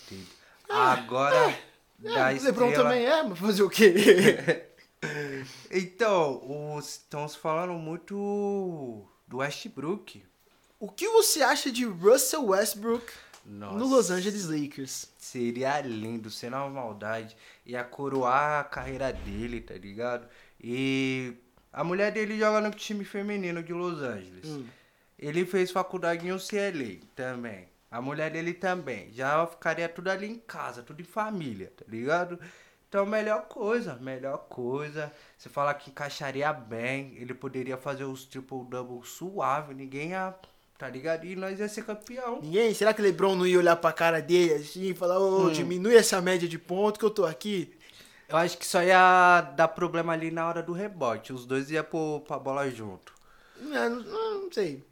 Entende? 0.05 0.42
Agora, 0.69 1.51
é, 1.51 1.59
da 1.99 2.11
o 2.31 2.45
LeBron 2.45 2.69
estrela- 2.69 2.75
também 2.75 3.05
é, 3.07 3.23
mas 3.23 3.39
fazer 3.39 3.63
o 3.63 3.71
quê? 3.71 3.93
Então, 5.71 6.77
os, 6.77 6.87
estamos 6.91 7.35
falando 7.35 7.73
muito 7.73 9.05
do 9.27 9.39
Westbrook. 9.39 10.23
o 10.79 10.89
que 10.89 11.09
você 11.09 11.43
acha 11.43 11.73
de 11.73 11.85
Russell 11.85 12.47
Westbrook 12.47 13.13
Nossa. 13.45 13.77
no 13.79 13.87
Los 13.89 14.11
Angeles 14.11 14.45
Lakers? 14.47 15.09
Seria 15.19 15.81
lindo, 15.81 16.31
sendo 16.31 16.57
uma 16.57 16.69
maldade. 16.71 17.37
Ia 17.67 17.83
coroar 17.83 18.61
a 18.61 18.65
carreira 18.65 19.13
dele, 19.13 19.61
tá 19.61 19.75
ligado? 19.75 20.29
E 20.63 21.35
a 21.73 21.83
mulher 21.83 22.13
dele 22.13 22.39
joga 22.39 22.61
no 22.61 22.71
time 22.71 23.05
feminino 23.05 23.61
de 23.63 23.73
Los 23.73 24.01
Angeles. 24.03 24.47
Hum. 24.47 24.67
Ele 25.19 25.45
fez 25.45 25.71
faculdade 25.73 26.27
em 26.29 26.33
UCLA 26.33 27.01
também. 27.17 27.67
A 27.93 28.01
mulher 28.01 28.31
dele 28.31 28.55
também. 28.55 29.13
Já 29.13 29.47
ficaria 29.47 29.89
tudo 29.89 30.09
ali 30.09 30.27
em 30.27 30.39
casa, 30.39 30.83
tudo 30.83 31.01
em 31.01 31.05
família, 31.05 31.71
tá 31.77 31.85
ligado? 31.87 32.39
Então, 32.89 33.05
melhor 33.07 33.43
coisa, 33.49 33.95
melhor 34.01 34.39
coisa. 34.49 35.13
Você 35.37 35.49
fala 35.49 35.73
que 35.75 35.91
encaixaria 35.91 36.53
bem. 36.53 37.15
Ele 37.19 37.35
poderia 37.35 37.77
fazer 37.77 38.05
os 38.05 38.25
triple-double 38.25 39.07
suave. 39.07 39.75
Ninguém 39.75 40.11
ia, 40.11 40.35
tá 40.79 40.89
ligado? 40.89 41.25
E 41.27 41.37
nós 41.37 41.59
ia 41.59 41.69
ser 41.69 41.85
campeão. 41.85 42.41
Ninguém? 42.43 42.73
Será 42.75 42.93
que 42.95 43.01
o 43.01 43.05
LeBron 43.05 43.35
não 43.35 43.47
ia 43.47 43.59
olhar 43.59 43.77
pra 43.77 43.93
cara 43.93 44.21
dele 44.21 44.55
assim 44.55 44.91
e 44.91 44.95
falar, 44.95 45.19
ô, 45.19 45.47
Hum. 45.47 45.53
diminui 45.53 45.97
essa 45.97 46.21
média 46.21 46.49
de 46.49 46.59
ponto 46.59 46.99
que 46.99 47.05
eu 47.05 47.11
tô 47.11 47.25
aqui? 47.27 47.75
Eu 48.29 48.37
acho 48.39 48.57
que 48.57 48.67
só 48.67 48.83
ia 48.83 49.43
dar 49.55 49.69
problema 49.69 50.15
ali 50.15 50.31
na 50.31 50.47
hora 50.49 50.63
do 50.63 50.73
rebote. 50.73 51.33
Os 51.33 51.45
dois 51.45 51.71
iam 51.71 51.85
pôr 51.85 52.21
pra 52.21 52.39
bola 52.39 52.71
junto. 52.71 53.13
Não, 53.61 53.91
não, 53.91 54.41
não 54.45 54.53
sei. 54.53 54.83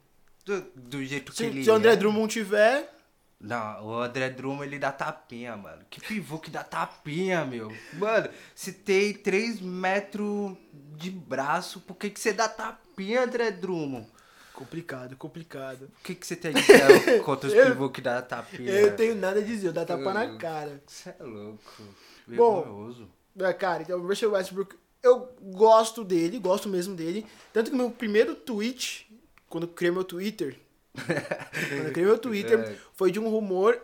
Do, 0.45 0.61
do 0.75 1.03
jeito 1.05 1.31
que 1.31 1.37
Se, 1.37 1.45
ele 1.45 1.63
se 1.63 1.69
o 1.69 1.73
André 1.73 1.93
é. 1.93 1.95
Drummond 1.95 2.31
tiver, 2.31 2.93
Não, 3.39 3.85
o 3.85 3.99
André 4.01 4.29
Drummond 4.29 4.67
ele 4.67 4.79
dá 4.79 4.91
tapinha, 4.91 5.55
mano. 5.55 5.83
Que 5.89 6.01
pivô 6.01 6.39
que 6.39 6.49
dá 6.49 6.63
tapinha, 6.63 7.45
meu. 7.45 7.71
Mano, 7.93 8.29
se 8.55 8.73
tem 8.73 9.13
3 9.13 9.61
metros 9.61 10.55
de 10.97 11.09
braço, 11.09 11.79
por 11.81 11.95
que, 11.95 12.09
que 12.09 12.19
você 12.19 12.33
dá 12.33 12.47
tapinha, 12.47 13.23
André 13.23 13.51
Drummond? 13.51 14.07
Complicado, 14.53 15.15
complicado. 15.15 15.89
O 15.99 16.03
que, 16.03 16.13
que 16.13 16.25
você 16.27 16.35
tem 16.35 16.51
a 16.51 16.53
dizer 16.53 17.21
contra 17.25 17.47
os 17.47 17.53
pivô 17.53 17.89
que 17.89 18.01
dá 18.01 18.21
tapinha? 18.21 18.71
Eu 18.71 18.95
tenho 18.95 19.15
nada 19.15 19.39
a 19.39 19.43
dizer, 19.43 19.67
eu 19.67 19.73
dá 19.73 19.85
tapa 19.85 20.13
na 20.13 20.37
cara. 20.37 20.81
Você 20.85 21.09
é 21.09 21.23
louco. 21.23 21.83
Bom, 22.27 22.61
Vergonhoso. 22.61 23.09
É, 23.39 23.53
cara, 23.53 23.81
então 23.83 23.99
o 23.99 24.07
Russell 24.07 24.31
Westbrook, 24.31 24.75
eu 25.01 25.33
gosto 25.41 26.03
dele, 26.03 26.37
gosto 26.37 26.69
mesmo 26.69 26.95
dele. 26.95 27.25
Tanto 27.51 27.71
que 27.71 27.77
meu 27.77 27.89
primeiro 27.89 28.35
tweet, 28.35 29.10
quando 29.51 29.63
eu 29.67 29.69
criei 29.69 29.91
meu 29.91 30.03
Twitter, 30.03 30.57
quando 30.95 31.85
eu 31.85 31.91
criei 31.91 32.07
meu 32.07 32.17
Twitter, 32.17 32.59
É. 32.59 32.75
foi 32.93 33.11
de 33.11 33.19
um 33.19 33.29
rumor, 33.29 33.79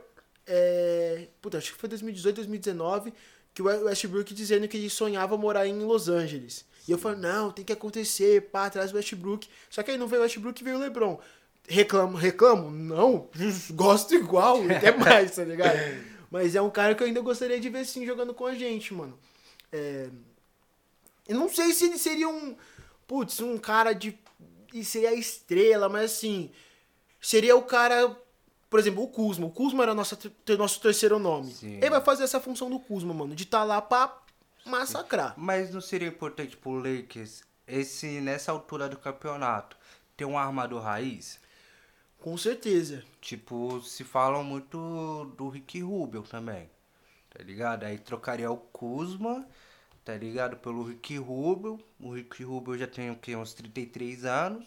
é, 0.46 1.28
puta, 1.42 1.58
acho 1.58 1.74
que 1.74 1.80
foi 1.80 1.90
2018, 1.90 2.36
2019, 2.38 3.14
que 3.54 3.62
o 3.62 3.66
Westbrook 3.66 4.34
dizendo 4.34 4.68
que 4.68 4.78
ele 4.78 4.90
sonhava 4.90 5.38
morar 5.38 5.68
em 5.68 5.80
Los 5.80 6.08
Angeles. 6.10 6.66
E 6.88 6.92
eu 6.92 6.98
falei, 6.98 7.20
não, 7.20 7.52
tem 7.52 7.66
que 7.66 7.74
acontecer, 7.74 8.44
pá, 8.50 8.68
atrás 8.68 8.92
do 8.92 8.96
Westbrook. 8.96 9.48
Só 9.70 9.84
que 9.84 9.92
aí 9.92 9.98
não 9.98 10.08
veio 10.08 10.22
o 10.22 10.24
Westbrook 10.24 10.62
e 10.62 10.64
veio 10.64 10.78
o 10.78 10.80
LeBron. 10.80 11.20
Reclamo, 11.68 12.16
reclamo? 12.18 12.72
Não, 12.72 13.30
gosto 13.72 14.16
igual, 14.16 14.62
até 14.72 14.96
mais, 14.96 15.36
tá 15.36 15.44
ligado? 15.44 15.78
Mas 16.32 16.56
é 16.56 16.62
um 16.62 16.70
cara 16.70 16.96
que 16.96 17.04
eu 17.04 17.08
ainda 17.08 17.20
gostaria 17.22 17.60
de 17.60 17.70
ver 17.70 17.86
sim 17.86 18.06
jogando 18.06 18.34
com 18.34 18.46
a 18.46 18.54
gente, 18.56 18.94
mano. 18.94 19.18
É, 19.72 20.08
Eu 21.28 21.36
não 21.38 21.50
sei 21.50 21.74
se 21.74 21.86
ele 21.86 21.98
seria 21.98 22.30
um. 22.30 22.56
Putz, 23.06 23.42
um 23.42 23.58
cara 23.58 23.92
de. 23.94 24.18
E 24.74 24.84
seria 24.84 25.10
a 25.10 25.16
estrela, 25.16 25.90
mas 25.90 26.12
assim. 26.12 26.52
Seria 27.22 27.56
o 27.56 27.64
cara. 27.64 28.16
Por 28.70 28.80
exemplo, 28.80 29.04
o 29.04 29.08
Kuzma. 29.08 29.48
O 29.48 29.52
Kuzma 29.52 29.84
era 29.84 29.94
nosso, 29.94 30.18
nosso 30.58 30.82
terceiro 30.82 31.18
nome. 31.18 31.54
Sim. 31.54 31.78
Ele 31.78 31.90
vai 31.90 32.02
fazer 32.02 32.24
essa 32.24 32.40
função 32.40 32.70
do 32.70 32.80
Kuzma, 32.80 33.14
mano. 33.14 33.36
De 33.36 33.44
estar 33.44 33.64
lá 33.64 33.82
pra 33.82 34.22
massacrar. 34.66 35.34
Mas 35.38 35.74
não 35.74 35.82
seria 35.82 36.08
importante 36.08 36.58
pro 36.58 36.72
Lakers, 36.72 37.44
esse, 37.66 38.20
nessa 38.22 38.52
altura 38.52 38.88
do 38.88 38.98
campeonato, 38.98 39.78
ter 40.16 40.26
um 40.26 40.38
armador 40.38 40.82
raiz? 40.82 41.40
Com 42.20 42.38
certeza. 42.38 43.04
Tipo, 43.22 43.82
se 43.82 44.04
falam 44.04 44.44
muito 44.44 45.34
do 45.38 45.50
Rick 45.50 45.82
Rubio 45.82 46.24
também, 46.24 46.70
tá 47.30 47.44
ligado? 47.44 47.84
Aí 47.84 47.98
trocaria 47.98 48.52
o 48.52 48.58
Kuzma, 48.58 49.48
tá 50.08 50.16
ligado? 50.16 50.56
Pelo 50.56 50.84
Rick 50.84 51.18
Rubio. 51.18 51.78
O 52.00 52.14
Rick 52.14 52.42
Rubio 52.42 52.78
já 52.78 52.88
tem 52.88 53.12
o 53.12 53.16
quê? 53.18 53.36
Uns 53.36 53.54
33 53.54 54.24
anos. 54.24 54.66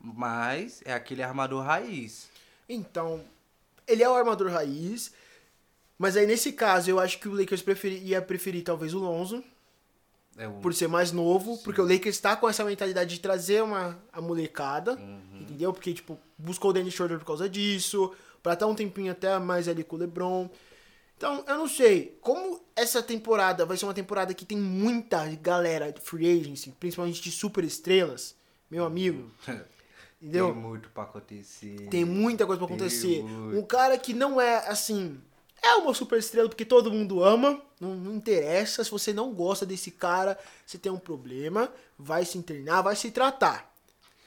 Mas 0.00 0.80
é 0.86 0.94
aquele 0.94 1.22
armador 1.22 1.62
raiz. 1.62 2.30
Então, 2.66 3.22
ele 3.86 4.02
é 4.02 4.08
o 4.08 4.14
armador 4.14 4.50
raiz. 4.50 5.12
Mas 5.98 6.16
aí, 6.16 6.26
nesse 6.26 6.54
caso, 6.54 6.88
eu 6.88 6.98
acho 6.98 7.18
que 7.18 7.28
o 7.28 7.34
Lakers 7.34 7.62
ia 8.02 8.22
preferir 8.22 8.64
talvez 8.64 8.94
o 8.94 8.98
Lonzo. 8.98 9.44
É 10.38 10.48
o... 10.48 10.52
por 10.54 10.72
ser 10.72 10.88
mais 10.88 11.12
novo, 11.12 11.58
porque 11.58 11.78
o 11.78 11.86
Lakers 11.86 12.18
tá 12.18 12.34
com 12.34 12.48
essa 12.48 12.64
mentalidade 12.64 13.14
de 13.14 13.20
trazer 13.20 13.62
uma, 13.62 14.02
a 14.10 14.22
molecada, 14.22 14.98
entendeu? 15.38 15.74
Porque, 15.74 15.92
tipo, 15.92 16.18
buscou 16.38 16.70
o 16.70 16.72
Dennis 16.72 16.94
Schroeder 16.94 17.18
por 17.18 17.26
causa 17.26 17.46
disso, 17.46 18.10
pra 18.42 18.54
estar 18.54 18.66
um 18.66 18.74
tempinho 18.74 19.12
até 19.12 19.38
mais 19.38 19.68
ali 19.68 19.84
com 19.84 19.96
o 19.96 19.98
LeBron. 19.98 20.48
Então, 21.18 21.44
eu 21.46 21.58
não 21.58 21.68
sei, 21.68 22.18
como 22.22 22.64
essa 22.74 23.02
temporada 23.02 23.64
vai 23.66 23.76
ser 23.76 23.84
uma 23.84 23.94
temporada 23.94 24.32
que 24.34 24.44
tem 24.44 24.58
muita 24.58 25.26
galera 25.36 25.92
de 25.92 26.00
free 26.00 26.40
agency, 26.40 26.70
principalmente 26.78 27.20
de 27.20 27.30
super 27.30 27.64
estrelas, 27.64 28.34
meu 28.70 28.84
amigo, 28.84 29.30
entendeu? 30.20 30.52
Tem 30.52 30.62
muito 30.62 30.88
pra 30.90 31.02
acontecer. 31.04 31.88
Tem 31.88 32.04
muita 32.04 32.46
coisa 32.46 32.58
pra 32.58 32.68
Tem 32.68 32.76
acontecer. 32.76 33.22
muito. 33.22 33.58
Um 33.58 33.62
cara 33.64 33.96
que 33.98 34.14
não 34.14 34.40
é 34.40 34.66
assim. 34.68 35.20
É 35.64 35.74
uma 35.76 35.94
super 35.94 36.18
estrela 36.18 36.48
porque 36.48 36.64
todo 36.64 36.90
mundo 36.90 37.22
ama. 37.22 37.62
Não, 37.80 37.94
não 37.94 38.14
interessa. 38.16 38.82
Se 38.82 38.90
você 38.90 39.12
não 39.12 39.32
gosta 39.32 39.64
desse 39.64 39.92
cara, 39.92 40.36
você 40.66 40.76
tem 40.76 40.90
um 40.90 40.98
problema. 40.98 41.72
Vai 41.96 42.24
se 42.24 42.36
internar, 42.36 42.82
vai 42.82 42.96
se 42.96 43.10
tratar. 43.12 43.72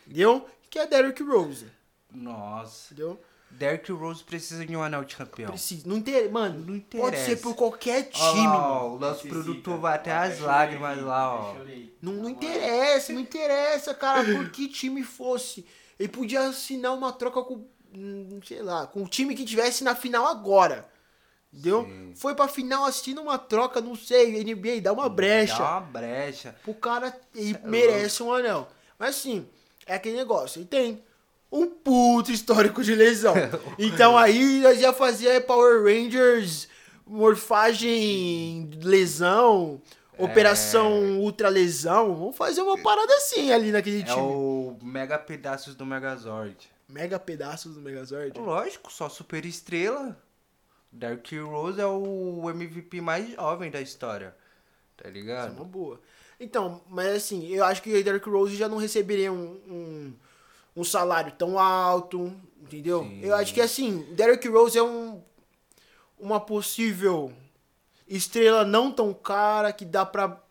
Entendeu? 0.05 0.47
Que 0.69 0.79
é 0.79 0.87
Derrick 0.87 1.21
Rose. 1.23 1.65
Nossa. 2.09 2.93
Entendeu? 2.93 3.19
Derrick 3.51 3.89
Rose 3.91 4.23
precisa 4.23 4.65
de 4.65 4.75
um 4.75 4.83
anel 4.83 5.03
de 5.05 5.15
campeão. 5.15 5.49
Precisa. 5.51 5.87
Não 5.87 5.97
inter... 5.97 6.29
Mano, 6.29 6.59
Não 6.59 6.79
pode 6.79 7.15
interessa. 7.15 7.25
ser 7.25 7.35
por 7.37 7.55
qualquer 7.55 8.03
time, 8.09 8.47
Ó 8.47 8.57
lá, 8.57 8.83
ó, 8.83 8.87
o 8.95 8.99
nosso 8.99 9.25
Necessita. 9.25 9.33
produtor 9.33 9.79
vai 9.79 9.95
até 9.95 10.11
as 10.11 10.39
lágrimas 10.39 11.01
lá, 11.01 11.33
ó. 11.33 11.55
chorei. 11.55 11.95
Não, 12.01 12.13
não 12.13 12.29
interessa, 12.29 13.13
não 13.13 13.21
interessa, 13.21 13.93
cara, 13.93 14.23
por 14.25 14.49
que 14.51 14.67
time 14.67 15.03
fosse. 15.03 15.65
Ele 15.97 16.09
podia 16.09 16.41
assinar 16.41 16.93
uma 16.93 17.13
troca 17.13 17.41
com, 17.43 17.65
hum, 17.95 18.39
sei 18.45 18.61
lá, 18.61 18.87
com 18.87 19.03
o 19.03 19.07
time 19.07 19.33
que 19.33 19.45
tivesse 19.45 19.83
na 19.85 19.95
final 19.95 20.27
agora. 20.27 20.89
Entendeu? 21.53 21.85
Sim. 21.85 22.13
Foi 22.17 22.35
pra 22.35 22.49
final 22.49 22.83
assistindo 22.83 23.21
uma 23.21 23.37
troca, 23.37 23.79
não 23.79 23.95
sei, 23.95 24.43
NBA, 24.43 24.81
dá 24.81 24.91
uma 24.91 25.07
brecha. 25.07 25.57
Dá 25.57 25.71
uma 25.77 25.81
brecha. 25.81 26.53
O 26.67 26.73
cara 26.73 27.17
ele 27.33 27.57
é 27.63 27.67
merece 27.67 28.21
um 28.21 28.33
anel. 28.33 28.67
Mas 28.99 29.11
assim, 29.11 29.47
é 29.85 29.95
aquele 29.95 30.17
negócio. 30.17 30.59
Ele 30.59 30.65
tem 30.67 31.01
um 31.51 31.67
puto 31.67 32.31
histórico 32.31 32.83
de 32.83 32.95
lesão. 32.95 33.33
então 33.79 34.17
aí 34.17 34.59
nós 34.61 34.79
já 34.79 34.91
fazia 34.93 35.39
Power 35.41 35.83
Rangers, 35.83 36.67
morfagem, 37.05 38.69
lesão, 38.81 39.81
operação 40.17 41.19
ultra 41.19 41.49
lesão. 41.49 42.15
Vamos 42.15 42.35
fazer 42.35 42.61
uma 42.61 42.77
parada 42.81 43.13
assim 43.15 43.51
ali 43.51 43.71
naquele 43.71 44.01
É 44.01 44.03
time. 44.03 44.19
o 44.19 44.77
Mega 44.81 45.17
Pedaços 45.17 45.75
do 45.75 45.85
Megazord. 45.85 46.55
Mega 46.87 47.19
pedaços 47.19 47.73
do 47.73 47.81
Megazord. 47.81 48.39
Lógico, 48.39 48.91
só 48.93 49.09
super 49.09 49.43
estrela. 49.43 50.15
Derrick 50.91 51.37
Rose 51.39 51.81
é 51.81 51.85
o 51.85 52.47
MVP 52.49 53.01
mais 53.01 53.33
jovem 53.33 53.71
da 53.71 53.81
história. 53.81 54.35
Tá 54.95 55.09
Isso 55.09 55.17
é 55.17 55.19
ligado? 55.19 55.55
uma 55.55 55.65
boa. 55.65 55.99
Então, 56.39 56.81
mas 56.87 57.07
assim, 57.15 57.47
eu 57.47 57.65
acho 57.65 57.81
que 57.81 58.03
Derrick 58.03 58.29
Rose 58.29 58.55
já 58.55 58.69
não 58.69 58.77
receberia 58.77 59.31
um, 59.31 59.59
um, 59.67 60.13
um 60.75 60.83
salário 60.83 61.31
tão 61.31 61.57
alto, 61.57 62.33
entendeu? 62.61 63.03
Sim. 63.03 63.21
Eu 63.21 63.35
acho 63.35 63.53
que 63.53 63.61
assim, 63.61 64.01
Derrick 64.13 64.47
Rose 64.47 64.77
é 64.77 64.83
um, 64.83 65.21
uma 66.19 66.39
possível 66.39 67.31
estrela 68.07 68.63
não 68.63 68.91
tão 68.91 69.13
cara 69.13 69.71
que 69.71 69.85
dá 69.85 70.05
pra 70.05 70.41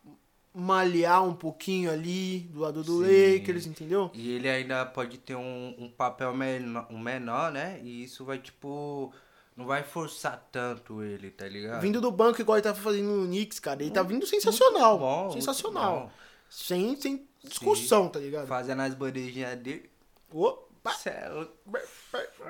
malhar 0.54 1.26
um 1.26 1.34
pouquinho 1.34 1.90
ali 1.90 2.40
do 2.52 2.60
lado 2.60 2.82
do 2.84 3.04
Sim. 3.04 3.34
Lakers, 3.34 3.66
entendeu? 3.66 4.10
E 4.14 4.30
ele 4.30 4.48
ainda 4.48 4.87
pode 4.87 5.18
ter 5.18 5.34
um, 5.34 5.74
um 5.76 5.90
papel 5.90 6.32
menor, 6.32 6.87
um 6.88 6.98
menor, 6.98 7.50
né? 7.50 7.80
E 7.82 8.04
isso 8.04 8.24
vai, 8.24 8.38
tipo. 8.38 9.12
Não 9.56 9.66
vai 9.66 9.84
forçar 9.84 10.48
tanto 10.50 11.00
ele, 11.00 11.30
tá 11.30 11.46
ligado? 11.46 11.80
Vindo 11.80 12.00
do 12.00 12.10
banco, 12.10 12.40
igual 12.40 12.58
ele 12.58 12.64
tá 12.64 12.74
fazendo 12.74 13.06
no 13.08 13.26
Knicks, 13.26 13.60
cara, 13.60 13.82
ele 13.82 13.92
tá 13.92 14.02
vindo 14.02 14.26
sensacional. 14.26 14.98
Bom, 14.98 15.30
sensacional. 15.30 16.10
Sem, 16.50 17.00
sem 17.00 17.24
discussão, 17.40 18.08
tá 18.08 18.18
ligado? 18.18 18.48
Fazendo 18.48 18.82
as 18.82 18.94
bandejinhas 18.94 19.56
dele. 19.56 19.88
Opa! 20.34 20.94
É 21.06 21.28
louco. 21.28 21.52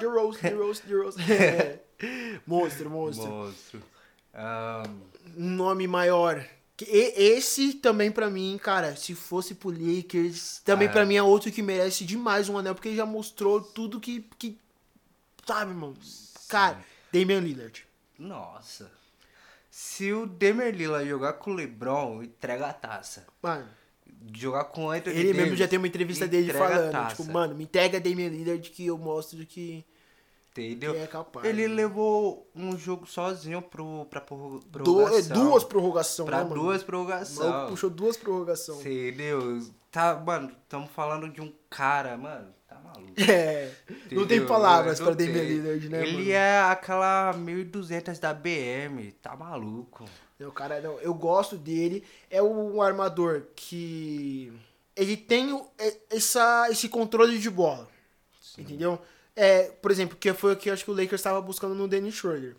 The 0.00 0.06
Rose, 0.06 0.38
The 0.40 0.50
Rose, 0.50 0.82
The 0.82 0.94
Rose. 0.94 1.18
É. 1.32 1.78
monstro, 2.46 2.90
monstro. 2.90 3.28
Monstro. 3.30 3.82
Um 5.36 5.50
nome 5.50 5.86
maior. 5.86 6.44
E- 6.80 7.14
Esse 7.36 7.74
também 7.74 8.10
pra 8.10 8.28
mim, 8.28 8.58
cara, 8.60 8.96
se 8.96 9.14
fosse 9.14 9.54
pro 9.54 9.70
Lakers, 9.70 10.60
também 10.64 10.88
Ah. 10.88 10.92
pra 10.92 11.06
mim 11.06 11.14
é 11.14 11.22
outro 11.22 11.52
que 11.52 11.62
merece 11.62 12.04
demais 12.04 12.48
um 12.48 12.58
anel, 12.58 12.74
porque 12.74 12.88
ele 12.88 12.96
já 12.96 13.06
mostrou 13.06 13.60
tudo 13.60 14.00
que. 14.00 14.26
que 14.38 14.58
sabe, 15.46 15.72
mano? 15.72 15.96
Cara, 16.48 16.78
Damian 17.12 17.40
Lillard. 17.40 17.86
nossa. 18.18 18.90
Se 19.70 20.12
o 20.12 20.24
Demer 20.26 20.72
Lillard 20.74 21.08
jogar 21.08 21.32
com 21.34 21.50
o 21.50 21.54
LeBron, 21.54 22.22
entrega 22.22 22.66
a 22.68 22.72
taça. 22.72 23.26
Mano, 23.42 23.68
Jogar 24.32 24.64
com 24.64 24.87
o 24.87 24.90
Anthony 24.90 25.16
ele 25.16 25.28
mesmo 25.28 25.42
Davis, 25.44 25.58
já 25.58 25.68
tem 25.68 25.78
uma 25.78 25.87
entrevista 25.88 26.26
dele 26.26 26.52
falando, 26.52 27.08
tipo, 27.08 27.30
mano, 27.30 27.54
me 27.54 27.64
entrega 27.64 28.00
Damian 28.00 28.28
Lillard 28.28 28.70
que 28.70 28.87
eu 28.87 28.96
mostro 28.96 29.44
que, 29.44 29.84
Entendeu? 30.50 30.94
é 30.94 31.06
capaz. 31.06 31.44
Ele 31.46 31.68
né? 31.68 31.74
levou 31.74 32.48
um 32.54 32.76
jogo 32.78 33.06
sozinho 33.06 33.60
pro, 33.60 34.06
pra 34.06 34.20
prorrogação. 34.22 35.18
é 35.18 35.22
duas 35.22 35.64
prorrogações, 35.64 36.26
Pra 36.28 36.38
né, 36.38 36.44
mano? 36.48 36.54
duas 36.62 36.82
prorrogações. 36.82 37.70
puxou 37.70 37.90
duas 37.90 38.16
prorrogações. 38.16 38.80
Entendeu? 38.80 39.60
Tá, 39.90 40.14
mano, 40.24 40.50
estamos 40.62 40.90
falando 40.90 41.28
de 41.28 41.40
um 41.40 41.52
cara, 41.68 42.16
mano, 42.16 42.48
tá 42.66 42.76
maluco. 42.82 43.12
É. 43.30 43.70
Não 44.10 44.26
tem 44.26 44.44
palavras 44.46 44.98
Não 45.00 45.06
pra 45.06 45.14
Damian. 45.16 45.42
Lillard, 45.42 45.88
né, 45.88 46.02
Ele 46.02 46.16
mano? 46.18 46.30
é 46.30 46.60
aquela 46.62 47.32
1200 47.34 48.18
da 48.18 48.32
BM, 48.32 49.12
tá 49.20 49.37
maluco. 49.37 50.04
O 50.40 50.50
cara, 50.52 50.80
não, 50.80 50.98
eu 51.00 51.14
gosto 51.14 51.56
dele. 51.56 52.04
É 52.30 52.42
um 52.42 52.82
armador 52.82 53.42
que. 53.54 54.52
Ele 54.96 55.16
tem 55.16 55.60
é- 55.78 55.96
essa, 56.10 56.68
esse 56.70 56.88
controle 56.88 57.38
de 57.38 57.48
bola. 57.50 57.88
Entendeu? 58.58 58.98
É, 59.36 59.64
por 59.82 59.90
exemplo, 59.90 60.16
que 60.16 60.32
foi 60.32 60.52
o 60.52 60.56
que 60.56 60.68
eu 60.68 60.74
acho 60.74 60.84
que 60.84 60.90
o 60.90 60.94
Lakers 60.94 61.20
estava 61.20 61.40
buscando 61.40 61.74
no 61.74 61.88
Dennis 61.88 62.14
Schroeder. 62.14 62.54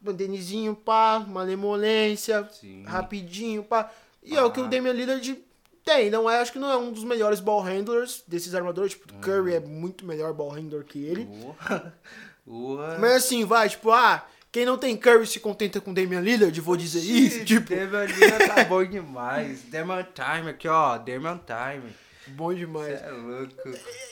Denizinho, 0.00 0.74
pá, 0.74 1.20
malemolência, 1.20 2.48
Sim. 2.50 2.82
rapidinho, 2.84 3.62
pá. 3.62 3.90
E 4.22 4.36
é 4.36 4.42
o 4.42 4.50
que 4.50 4.60
o 4.60 4.64
Ah. 4.64 4.68
Damian 4.68 4.92
Lillard 4.92 5.44
tem. 5.84 6.10
Não 6.10 6.28
é, 6.28 6.40
acho 6.40 6.52
que 6.52 6.58
não 6.58 6.70
é 6.70 6.76
um 6.76 6.92
dos 6.92 7.04
melhores 7.04 7.40
ball 7.40 7.60
handlers 7.60 8.22
desses 8.26 8.54
armadores. 8.54 8.92
Tipo, 8.92 9.14
o 9.14 9.18
Curry 9.20 9.54
é 9.54 9.60
muito 9.60 10.04
melhor 10.04 10.32
ball 10.32 10.50
handler 10.50 10.84
que 10.84 11.04
ele. 11.04 11.24
Boa. 11.24 11.56
Boa. 12.44 12.98
Mas 12.98 13.24
assim, 13.24 13.44
vai, 13.44 13.68
tipo, 13.68 13.90
ah, 13.92 14.26
quem 14.52 14.64
não 14.66 14.76
tem 14.78 14.96
Curry 14.96 15.26
se 15.26 15.40
contenta 15.40 15.80
com 15.80 15.92
Damian 15.94 16.20
Lillard, 16.20 16.60
vou 16.60 16.76
dizer 16.76 17.00
isso, 17.00 17.44
tipo. 17.44 17.70
Damian 17.74 18.04
Lillard 18.04 18.46
tá 18.46 18.64
bom 18.64 18.84
demais. 18.84 19.62
Damian 19.72 20.06
Time 20.14 20.50
aqui, 20.50 20.68
ó. 20.68 20.98
Damian 20.98 21.40
Time. 21.46 21.92
Bom 22.28 22.54
demais. 22.54 23.00
Cê 23.00 23.06
é 23.06 23.10
louco. 23.10 23.54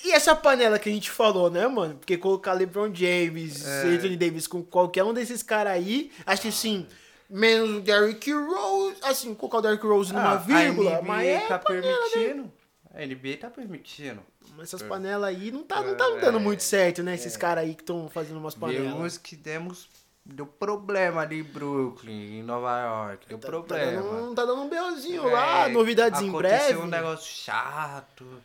E 0.05 0.13
essa 0.13 0.35
panela 0.35 0.79
que 0.81 0.89
a 0.89 0.93
gente 0.93 1.11
falou, 1.11 1.49
né, 1.51 1.69
mano? 1.69 1.95
Porque 1.95 2.17
colocar 2.19 2.55
LeBron 2.55 2.93
James, 2.93 3.65
É. 3.67 3.83
Anthony 3.85 4.17
Davis 4.17 4.47
com 4.49 4.65
qualquer 4.65 5.05
um 5.05 5.13
desses 5.15 5.43
caras 5.45 5.75
aí, 5.75 6.11
acho 6.27 6.43
que 6.43 6.49
assim, 6.49 6.87
menos 7.29 7.71
o 7.77 7.81
Derrick 7.81 8.33
Rose, 8.33 8.97
assim, 9.03 9.33
colocar 9.35 9.59
o 9.59 9.61
Derrick 9.63 9.87
Rose 9.87 10.13
numa 10.13 10.33
Ah, 10.33 10.37
vírgula, 10.37 10.97
a 10.97 11.03
NBA 11.03 11.07
mas 11.07 11.27
é 11.29 11.41
tá 11.47 11.55
né? 11.57 11.63
permitindo. 11.67 12.53
A 12.93 13.07
NBA 13.07 13.37
tá 13.41 13.49
permitindo. 13.51 14.21
Mas 14.57 14.69
Essas 14.75 14.83
panelas 14.83 15.29
aí 15.29 15.53
não 15.53 15.63
tá, 15.63 15.81
não 15.81 15.95
tá 15.95 16.09
dando 16.21 16.39
É. 16.39 16.41
muito 16.41 16.65
certo, 16.65 17.05
né? 17.05 17.15
Esses 17.15 17.37
caras 17.37 17.63
aí 17.63 17.75
que 17.75 17.83
estão 17.83 18.09
fazendo 18.09 18.39
umas 18.39 18.55
panelas. 18.57 18.93
Vimos 18.93 19.19
que 19.19 19.37
demos. 19.37 19.89
Deu 20.33 20.47
problema 20.47 21.23
ali 21.23 21.41
em 21.41 21.43
Brooklyn, 21.43 22.39
em 22.39 22.43
Nova 22.43 22.81
York. 22.81 23.27
Deu 23.29 23.39
Tá 23.39 23.49
problema. 23.49 24.03
dando, 24.03 24.35
tá 24.35 24.45
dando 24.45 24.63
um 24.63 24.69
BOzinho 24.69 25.29
É, 25.29 25.33
lá, 25.33 25.69
novidades 25.69 26.21
em 26.21 26.31
breve. 26.31 26.55
Aconteceu 26.57 26.83
um 26.83 26.87
negócio 26.87 27.27
chato, 27.27 28.43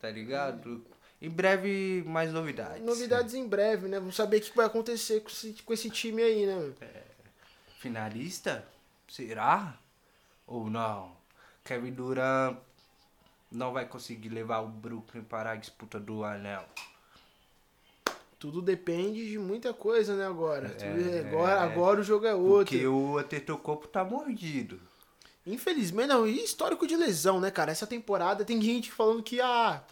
tá 0.00 0.10
ligado? 0.10 0.82
Em 1.20 1.28
breve, 1.28 2.02
mais 2.06 2.32
novidades. 2.32 2.82
Novidades 2.82 3.34
em 3.34 3.46
breve, 3.46 3.88
né? 3.88 3.98
Vamos 3.98 4.16
saber 4.16 4.38
o 4.38 4.40
que 4.40 4.56
vai 4.56 4.66
acontecer 4.66 5.20
com 5.20 5.28
esse, 5.28 5.52
com 5.64 5.72
esse 5.72 5.90
time 5.90 6.22
aí, 6.22 6.46
né? 6.46 6.54
mano? 6.54 6.74
Finalista? 7.78 8.64
Será? 9.08 9.74
Ou 10.46 10.70
não? 10.70 11.12
Kevin 11.64 11.92
Durant 11.92 12.56
não 13.52 13.72
vai 13.72 13.84
conseguir 13.86 14.28
levar 14.30 14.60
o 14.60 14.68
Brooklyn 14.68 15.22
para 15.22 15.50
a 15.50 15.56
disputa 15.56 16.00
do 16.00 16.24
anel. 16.24 16.64
Tudo 18.38 18.62
depende 18.62 19.28
de 19.28 19.38
muita 19.38 19.74
coisa, 19.74 20.14
né, 20.14 20.24
agora. 20.26 20.70
Tudo- 20.70 21.10
É, 21.14 21.20
agora, 21.20 21.60
agora 21.60 22.00
o 22.00 22.04
jogo 22.04 22.24
é 22.26 22.34
outro. 22.34 22.66
Porque 22.76 22.86
o 22.86 23.18
Antetokounmpo 23.18 23.88
tá 23.88 24.04
mordido. 24.04 24.80
Infelizmente, 25.46 26.06
não. 26.08 26.26
E 26.26 26.44
histórico 26.44 26.86
de 26.86 26.94
lesão, 26.96 27.40
né, 27.40 27.50
cara? 27.50 27.72
Essa 27.72 27.86
temporada 27.86 28.44
tem 28.44 28.60
gente 28.62 28.92
falando 28.92 29.22
que, 29.22 29.40
ah, 29.40 29.82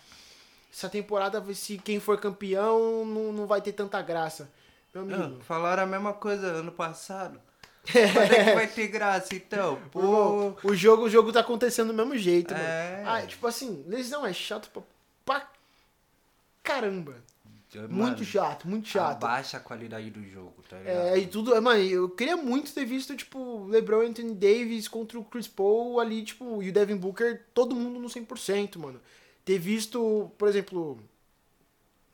essa 0.72 0.88
temporada, 0.88 1.42
se 1.54 1.78
quem 1.78 1.98
for 1.98 2.18
campeão, 2.20 3.04
não, 3.04 3.32
não 3.32 3.46
vai 3.46 3.61
ter 3.61 3.72
tanta 3.72 4.00
graça. 4.02 4.48
Meu 4.94 5.02
Ah, 5.11 5.24
amigo. 5.24 5.42
falaram 5.42 5.82
a 5.82 5.87
mesma 5.87 6.12
coisa 6.12 6.46
ano 6.46 6.70
passado. 6.70 7.40
Quando 7.90 8.32
é 8.32 8.44
que 8.44 8.54
vai 8.54 8.66
ter 8.68 8.87
graça, 8.88 9.35
então? 9.35 9.80
Pô, 9.90 10.00
Irmão, 10.00 10.56
o 10.62 10.74
jogo, 10.74 11.02
o 11.04 11.11
jogo 11.11 11.32
tá 11.32 11.40
acontecendo 11.40 11.88
do 11.88 11.94
mesmo 11.94 12.16
jeito, 12.16 12.52
É. 12.54 13.02
mano. 13.04 13.11
Ah, 13.11 13.22
tipo 13.26 13.46
assim, 13.46 13.82
lesão 13.88 14.24
é 14.26 14.32
chato 14.32 14.68
pra, 14.70 14.82
pra 15.24 15.48
caramba. 16.62 17.16
Mano, 17.74 17.94
muito 17.94 18.24
chato, 18.24 18.68
muito 18.68 18.88
chato. 18.88 19.24
Abaixa 19.24 19.57
a 19.57 19.61
qualidade 19.61 20.11
do 20.11 20.22
jogo, 20.24 20.55
tá 20.68 20.79
ligado? 20.79 20.94
É, 21.09 21.18
e 21.18 21.26
tudo. 21.26 21.61
Mano, 21.61 21.81
eu 21.81 22.09
queria 22.09 22.37
muito 22.37 22.72
ter 22.72 22.85
visto, 22.85 23.14
tipo, 23.16 23.66
LeBron 23.66 24.02
Anthony 24.02 24.35
Davis 24.35 24.87
contra 24.88 25.18
o 25.18 25.24
Chris 25.24 25.48
Paul 25.48 25.98
ali, 26.00 26.22
tipo, 26.22 26.62
e 26.62 26.68
o 26.70 26.72
Devin 26.72 26.96
Booker, 26.96 27.44
todo 27.52 27.74
mundo 27.74 27.98
no 27.98 28.09
100%, 28.09 28.76
mano. 28.79 29.00
Ter 29.44 29.59
visto, 29.59 30.31
por 30.38 30.48
exemplo, 30.48 30.98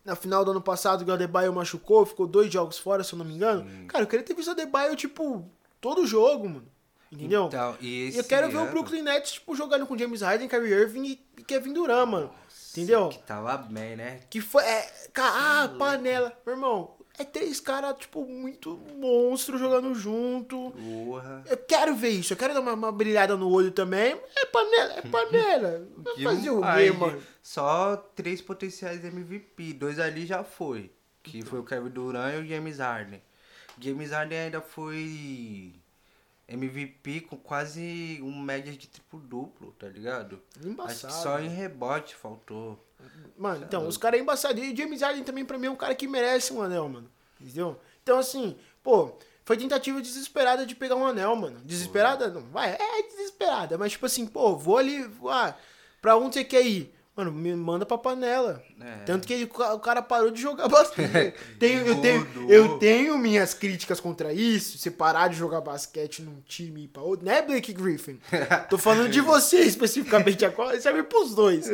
na 0.04 0.16
final 0.16 0.44
do 0.44 0.50
ano 0.50 0.60
passado, 0.60 1.04
que 1.04 1.10
o 1.10 1.14
Adebayo 1.14 1.52
machucou, 1.52 2.04
ficou 2.04 2.26
dois 2.26 2.52
jogos 2.52 2.78
fora, 2.78 3.04
se 3.04 3.12
eu 3.12 3.18
não 3.18 3.24
me 3.24 3.34
engano. 3.34 3.64
Cara, 3.86 4.04
eu 4.04 4.08
queria 4.08 4.24
ter 4.24 4.34
visto 4.34 4.48
o 4.48 4.52
Adebayo, 4.52 4.96
tipo, 4.96 5.48
todo 5.80 6.06
jogo, 6.06 6.48
mano. 6.48 6.66
Entendeu? 7.10 7.44
Então, 7.46 7.76
e 7.78 8.10
eu 8.16 8.24
quero 8.24 8.48
ver 8.48 8.56
o 8.56 8.60
ano- 8.60 8.70
Brooklyn 8.70 9.02
Nets, 9.02 9.32
tipo, 9.32 9.54
jogando 9.54 9.86
com 9.86 9.98
James 9.98 10.22
Harden, 10.22 10.48
Kyrie 10.48 10.72
Irving 10.72 11.18
e 11.36 11.42
Kevin 11.44 11.74
Durant, 11.74 12.08
mano. 12.08 12.30
Entendeu? 12.72 13.10
Que 13.10 13.18
tava 13.20 13.56
bem, 13.58 13.96
né? 13.96 14.20
Que 14.30 14.40
foi. 14.40 14.64
É, 14.64 14.90
ah, 15.16 15.74
panela. 15.78 16.32
Meu 16.44 16.54
irmão, 16.54 16.96
é 17.18 17.24
três 17.24 17.60
caras, 17.60 17.96
tipo, 17.98 18.24
muito 18.24 18.80
monstro 18.96 19.58
jogando 19.58 19.94
junto. 19.94 20.70
Porra. 20.72 21.44
Eu 21.46 21.56
quero 21.58 21.94
ver 21.94 22.10
isso, 22.10 22.32
eu 22.32 22.36
quero 22.36 22.54
dar 22.54 22.60
uma, 22.60 22.72
uma 22.72 22.92
brilhada 22.92 23.36
no 23.36 23.50
olho 23.50 23.70
também. 23.70 24.18
É 24.36 24.46
panela, 24.46 24.92
é 24.94 25.02
panela. 25.02 25.88
Vai 25.96 26.22
fazer 26.22 26.50
o 26.50 26.60
quê, 26.60 26.90
mano? 26.92 27.22
Só 27.42 27.96
três 28.16 28.40
potenciais 28.40 29.04
MVP. 29.04 29.74
Dois 29.74 29.98
ali 29.98 30.24
já 30.24 30.42
foi. 30.42 30.90
Que 31.22 31.42
foi 31.42 31.60
o 31.60 31.64
Kevin 31.64 31.90
Durant 31.90 32.34
e 32.34 32.38
o 32.38 32.46
James 32.46 32.78
Harden. 32.78 33.22
James 33.78 34.10
Harden 34.10 34.38
ainda 34.38 34.60
foi 34.60 35.74
MVP 36.52 37.22
com 37.22 37.36
quase 37.36 38.20
um 38.22 38.40
média 38.40 38.72
de 38.72 38.86
triplo 38.88 39.20
duplo, 39.20 39.72
tá 39.78 39.88
ligado? 39.88 40.40
Acho 40.58 40.68
Embaçado. 40.68 41.14
que 41.14 41.20
só 41.20 41.40
em 41.40 41.48
rebote 41.48 42.14
faltou. 42.14 42.78
Mano, 43.36 43.64
então, 43.64 43.86
os 43.86 43.96
caras 43.96 44.20
é 44.20 44.22
embaçado. 44.22 44.58
E 44.60 44.72
o 44.72 44.76
James 44.76 45.00
Harden 45.00 45.24
também, 45.24 45.44
pra 45.44 45.58
mim, 45.58 45.66
é 45.66 45.70
um 45.70 45.76
cara 45.76 45.94
que 45.94 46.06
merece 46.06 46.52
um 46.52 46.62
anel, 46.62 46.88
mano. 46.88 47.10
Entendeu? 47.40 47.80
Então, 48.02 48.18
assim, 48.18 48.56
pô, 48.82 49.18
foi 49.44 49.56
tentativa 49.56 50.00
desesperada 50.00 50.64
de 50.64 50.74
pegar 50.74 50.94
um 50.94 51.06
anel, 51.06 51.34
mano. 51.34 51.60
Desesperada? 51.64 52.28
Não, 52.28 52.42
vai, 52.42 52.72
é 52.72 53.02
desesperada. 53.08 53.76
Mas, 53.76 53.92
tipo 53.92 54.06
assim, 54.06 54.26
pô, 54.26 54.56
vou 54.56 54.78
ali, 54.78 55.10
ah, 55.28 55.54
pra 56.00 56.16
onde 56.16 56.34
você 56.34 56.44
quer 56.44 56.64
ir? 56.64 56.94
Mano, 57.14 57.30
me 57.30 57.54
manda 57.54 57.84
pra 57.84 57.98
panela. 57.98 58.62
É. 58.80 59.04
Tanto 59.04 59.26
que 59.26 59.34
ele- 59.34 59.44
o 59.44 59.78
cara 59.80 60.00
parou 60.00 60.30
de 60.30 60.40
jogar 60.40 60.66
basquete. 60.70 61.34
Tenho, 61.58 61.86
eu, 61.86 62.00
tenho, 62.00 62.26
eu 62.50 62.78
tenho 62.78 63.18
minhas 63.18 63.52
críticas 63.52 64.00
contra 64.00 64.32
isso. 64.32 64.78
Você 64.78 64.90
parar 64.90 65.28
de 65.28 65.36
jogar 65.36 65.60
basquete 65.60 66.22
num 66.22 66.40
time 66.46 66.80
e 66.80 66.84
ir 66.84 66.88
pra 66.88 67.02
outro. 67.02 67.26
Né, 67.26 67.42
Blake 67.42 67.74
Griffin? 67.74 68.18
Tô 68.70 68.78
falando 68.78 69.10
de 69.10 69.20
você 69.20 69.58
especificamente 69.60 70.42
agora. 70.44 70.80
Serve 70.80 71.02
pros 71.02 71.34
dois. 71.34 71.66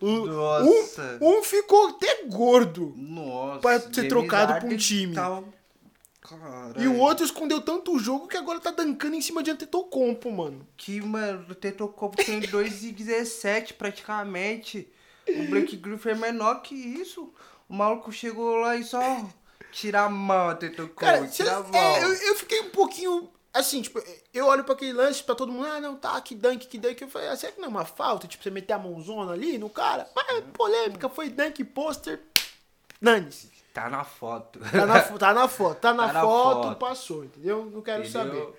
O- 0.00 0.26
Nossa. 0.26 1.18
Um, 1.20 1.38
um 1.38 1.42
ficou 1.42 1.88
até 1.88 2.22
gordo. 2.28 2.94
Nossa. 2.96 3.58
Pra 3.60 3.80
ser 3.80 3.92
James 3.92 4.08
trocado 4.08 4.60
pra 4.60 4.68
um 4.68 4.76
time. 4.76 5.14
tá- 5.14 5.42
Caralho. 6.28 6.80
E 6.82 6.88
o 6.88 6.98
outro 6.98 7.24
escondeu 7.24 7.60
tanto 7.60 7.92
o 7.94 7.98
jogo 7.98 8.26
que 8.26 8.36
agora 8.36 8.58
tá 8.60 8.70
dancando 8.70 9.14
em 9.14 9.20
cima 9.20 9.42
de 9.42 9.50
Antetokounmpo, 9.50 10.30
mano. 10.30 10.66
Que, 10.76 11.00
mano, 11.00 11.46
o 11.48 11.54
Tetocompo 11.54 12.16
tem 12.16 12.40
2,17 12.50 13.74
praticamente. 13.74 14.88
O 15.28 15.44
Blake 15.48 15.76
Griffin 15.76 16.10
é 16.10 16.14
menor 16.14 16.62
que 16.62 16.74
isso. 16.74 17.32
O 17.68 17.74
maluco 17.74 18.10
chegou 18.12 18.56
lá 18.56 18.76
e 18.76 18.84
só 18.84 19.28
tirar 19.72 20.04
a 20.04 20.08
mão, 20.08 20.54
Tetocompo, 20.56 20.94
Cara, 20.94 21.26
cê- 21.28 21.42
tirar 21.44 21.56
a 21.58 21.62
mão. 21.62 21.74
é, 21.74 22.04
eu, 22.04 22.12
eu 22.12 22.34
fiquei 22.36 22.60
um 22.60 22.70
pouquinho... 22.70 23.30
Assim, 23.52 23.80
tipo, 23.80 24.02
eu 24.34 24.46
olho 24.46 24.64
pra 24.64 24.74
aquele 24.74 24.92
lance, 24.92 25.22
pra 25.24 25.34
todo 25.34 25.50
mundo, 25.50 25.66
ah, 25.66 25.80
não, 25.80 25.96
tá, 25.96 26.20
que 26.20 26.34
dunk, 26.34 26.66
que 26.66 26.76
dunk. 26.76 27.00
Eu 27.00 27.08
falei, 27.08 27.28
ah, 27.28 27.36
será 27.36 27.52
que 27.52 27.58
não 27.58 27.68
é 27.68 27.70
uma 27.70 27.84
falta? 27.86 28.26
Tipo, 28.28 28.44
você 28.44 28.50
meter 28.50 28.74
a 28.74 28.78
mãozona 28.78 29.32
ali 29.32 29.56
no 29.56 29.70
cara? 29.70 30.06
Mas 30.14 30.28
é 30.28 30.40
polêmica, 30.42 31.08
foi 31.08 31.30
dunk, 31.30 31.64
pôster, 31.64 32.20
dane-se. 33.00 33.55
Tá 33.76 33.90
na 33.90 34.04
foto. 34.04 34.58
Tá 34.58 34.86
na, 34.86 35.02
tá 35.02 35.34
na 35.34 35.48
foto, 35.48 35.78
tá 35.80 35.92
na, 35.92 36.06
Tá 36.06 36.12
na 36.14 36.20
foto, 36.22 36.62
foto. 36.68 36.78
passou, 36.78 37.24
entendeu? 37.26 37.66
Não 37.70 37.82
quero 37.82 38.04
Entendeu? 38.04 38.22
saber. 38.24 38.54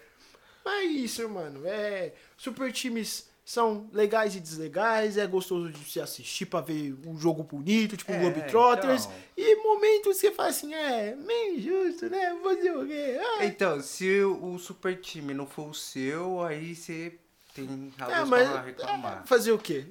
Mas 0.63 0.73
é 0.75 0.84
isso, 0.84 1.27
mano. 1.27 1.62
É, 1.65 2.13
super 2.38 2.71
times 2.71 3.27
são 3.43 3.89
legais 3.93 4.36
e 4.36 4.39
deslegais, 4.39 5.17
é 5.17 5.25
gostoso 5.25 5.71
de 5.71 5.80
se 5.89 5.99
assistir 5.99 6.45
pra 6.45 6.62
ver 6.62 6.93
um 7.08 7.17
jogo 7.17 7.41
bonito, 7.41 7.97
tipo 7.97 8.12
É, 8.12 8.19
Globetrotters. 8.19 9.06
então. 9.06 9.17
E 9.38 9.56
momentos 9.63 10.19
que 10.19 10.27
você 10.27 10.32
fala 10.32 10.49
assim, 10.49 10.71
é, 10.73 11.15
meio 11.15 11.56
injusto, 11.58 12.10
né? 12.10 12.38
Fazer 12.43 12.71
o 12.75 12.86
quê? 12.86 13.17
Ah, 13.39 13.45
Então, 13.45 13.82
se 13.82 14.21
o 14.21 14.60
super 14.60 14.99
time 14.99 15.34
não 15.34 15.47
for 15.47 15.69
o 15.69 15.73
seu, 15.73 16.43
aí 16.43 16.75
você 16.75 17.17
tem 17.56 17.91
é, 17.97 18.01
razão 18.03 18.25
mas 18.27 18.49
pra 18.49 18.62
reclamar. 18.62 19.21
é, 19.23 19.27
fazer 19.27 19.51
o 19.53 19.58
quê? 19.58 19.86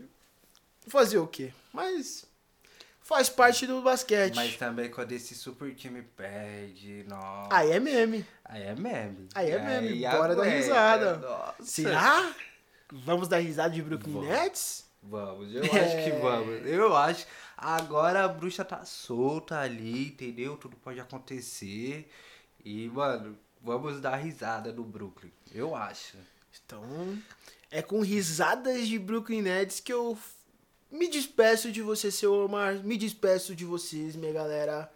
Fazer 0.87 1.19
o 1.19 1.27
quê? 1.27 1.53
Mas 1.73 2.26
faz 3.07 3.29
parte 3.29 3.67
do 3.67 3.81
basquete. 3.83 4.35
Mas 4.35 4.57
também 4.57 4.91
quando 4.91 5.13
esse 5.13 5.35
super 5.35 5.75
time 5.75 6.03
perde, 6.03 7.05
nossa. 7.09 7.49
Aí 7.55 7.71
é 7.71 7.81
meme. 7.81 8.27
Aí 8.45 8.63
é 8.63 8.75
meme. 8.75 9.29
Aí 9.35 9.51
é 9.51 9.59
meme, 9.59 10.05
Aí 10.07 10.17
bora 10.17 10.35
dar 10.35 10.43
aguenta, 10.43 10.57
risada. 10.59 11.17
nossa. 11.19 11.55
Será? 11.63 12.35
Vamos 12.93 13.29
dar 13.29 13.39
risada 13.39 13.71
de 13.75 13.83
Brooklyn 13.83 14.13
Vamos. 14.13 14.29
Nets? 14.29 14.87
Vamos, 15.03 15.55
eu 15.55 15.63
acho 15.63 15.71
que 15.73 16.11
É. 16.11 16.19
vamos. 16.21 16.67
Eu 16.67 16.97
acho. 16.97 17.27
Agora 17.57 18.25
a 18.25 18.29
bruxa 18.29 18.65
tá 18.65 18.85
solta 18.85 19.59
ali, 19.61 20.09
entendeu? 20.09 20.57
Tudo 20.57 20.77
pode 20.77 20.99
acontecer. 21.01 22.11
E, 22.65 22.89
mano, 22.89 23.39
vamos 23.63 24.01
dar 24.01 24.17
risada 24.17 24.73
no 24.73 24.83
Brooklyn. 24.85 25.31
Eu 25.55 25.75
acho. 25.77 26.17
Então, 26.65 27.17
é 27.71 27.81
com 27.83 28.01
risadas 28.01 28.87
de 28.89 28.99
Brooklyn 28.99 29.43
Nets 29.43 29.79
que 29.81 29.93
eu 29.93 30.19
me 30.91 31.09
despeço 31.09 31.71
de 31.73 31.83
você, 31.83 32.11
seu 32.11 32.33
Omar. 32.45 32.75
Me 32.85 32.97
despeço 32.97 33.55
de 33.55 33.65
vocês, 33.65 34.17
minha 34.17 34.33
galera. 34.33 34.91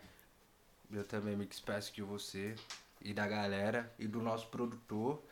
Eu 0.92 1.04
também 1.04 1.36
me 1.36 1.46
despeço 1.46 1.92
de 1.92 2.02
você 2.02 2.54
e 3.00 3.12
da 3.14 3.26
galera 3.26 3.92
e 3.98 4.06
do 4.06 4.20
nosso 4.20 4.46
produtor. 4.48 5.22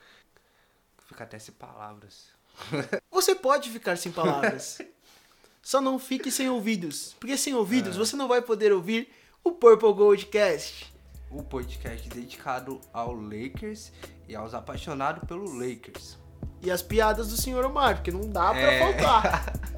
Fica 1.06 1.24
até 1.24 1.38
sem 1.38 1.54
palavras. 1.54 2.26
Você 3.10 3.34
pode 3.34 3.70
ficar 3.70 3.96
sem 3.96 4.12
palavras. 4.12 4.78
Só 5.62 5.80
não 5.80 5.98
fique 5.98 6.30
sem 6.30 6.48
ouvidos. 6.48 7.14
Porque 7.18 7.36
sem 7.36 7.54
ouvidos 7.54 7.96
você 7.96 8.14
não 8.16 8.28
vai 8.28 8.40
poder 8.40 8.72
ouvir 8.72 9.12
o 9.44 9.52
Purple 9.52 9.92
Goldcast. 9.92 10.92
O 11.30 11.42
podcast 11.42 12.08
dedicado 12.08 12.80
ao 12.92 13.14
Lakers 13.14 13.92
e 14.28 14.34
aos 14.34 14.54
apaixonados 14.54 15.26
pelo 15.28 15.44
Lakers. 15.52 16.16
E 16.62 16.70
as 16.70 16.82
piadas 16.82 17.28
do 17.28 17.36
senhor 17.36 17.64
Omar, 17.64 17.96
porque 17.96 18.10
não 18.10 18.28
dá 18.30 18.50
pra 18.50 18.60
É. 18.60 18.78
faltar. 18.78 19.52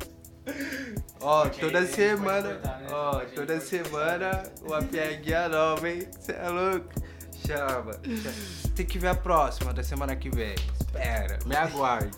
Ó, 1.21 1.49
toda 1.49 1.87
semana, 1.87 2.61
ó, 2.91 3.21
toda 3.35 3.61
semana 3.61 4.43
uma 4.63 4.83
piadinha 4.83 5.49
nova, 5.49 5.89
hein? 5.89 6.09
Cê 6.19 6.33
é 6.33 6.49
louco? 6.49 6.89
Chama. 7.47 7.93
Tem 8.75 8.87
que 8.87 8.99
ver 8.99 9.09
a 9.09 9.15
próxima 9.15 9.73
da 9.73 9.83
semana 9.83 10.17
que 10.17 10.31
vem. 10.31 10.55
Espera, 10.79 11.39
me 11.47 11.57
aguarde. 11.57 12.17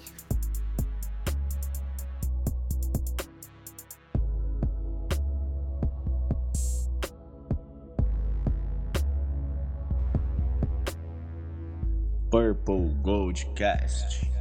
Purple 12.31 12.95
Goldcast. 13.03 14.32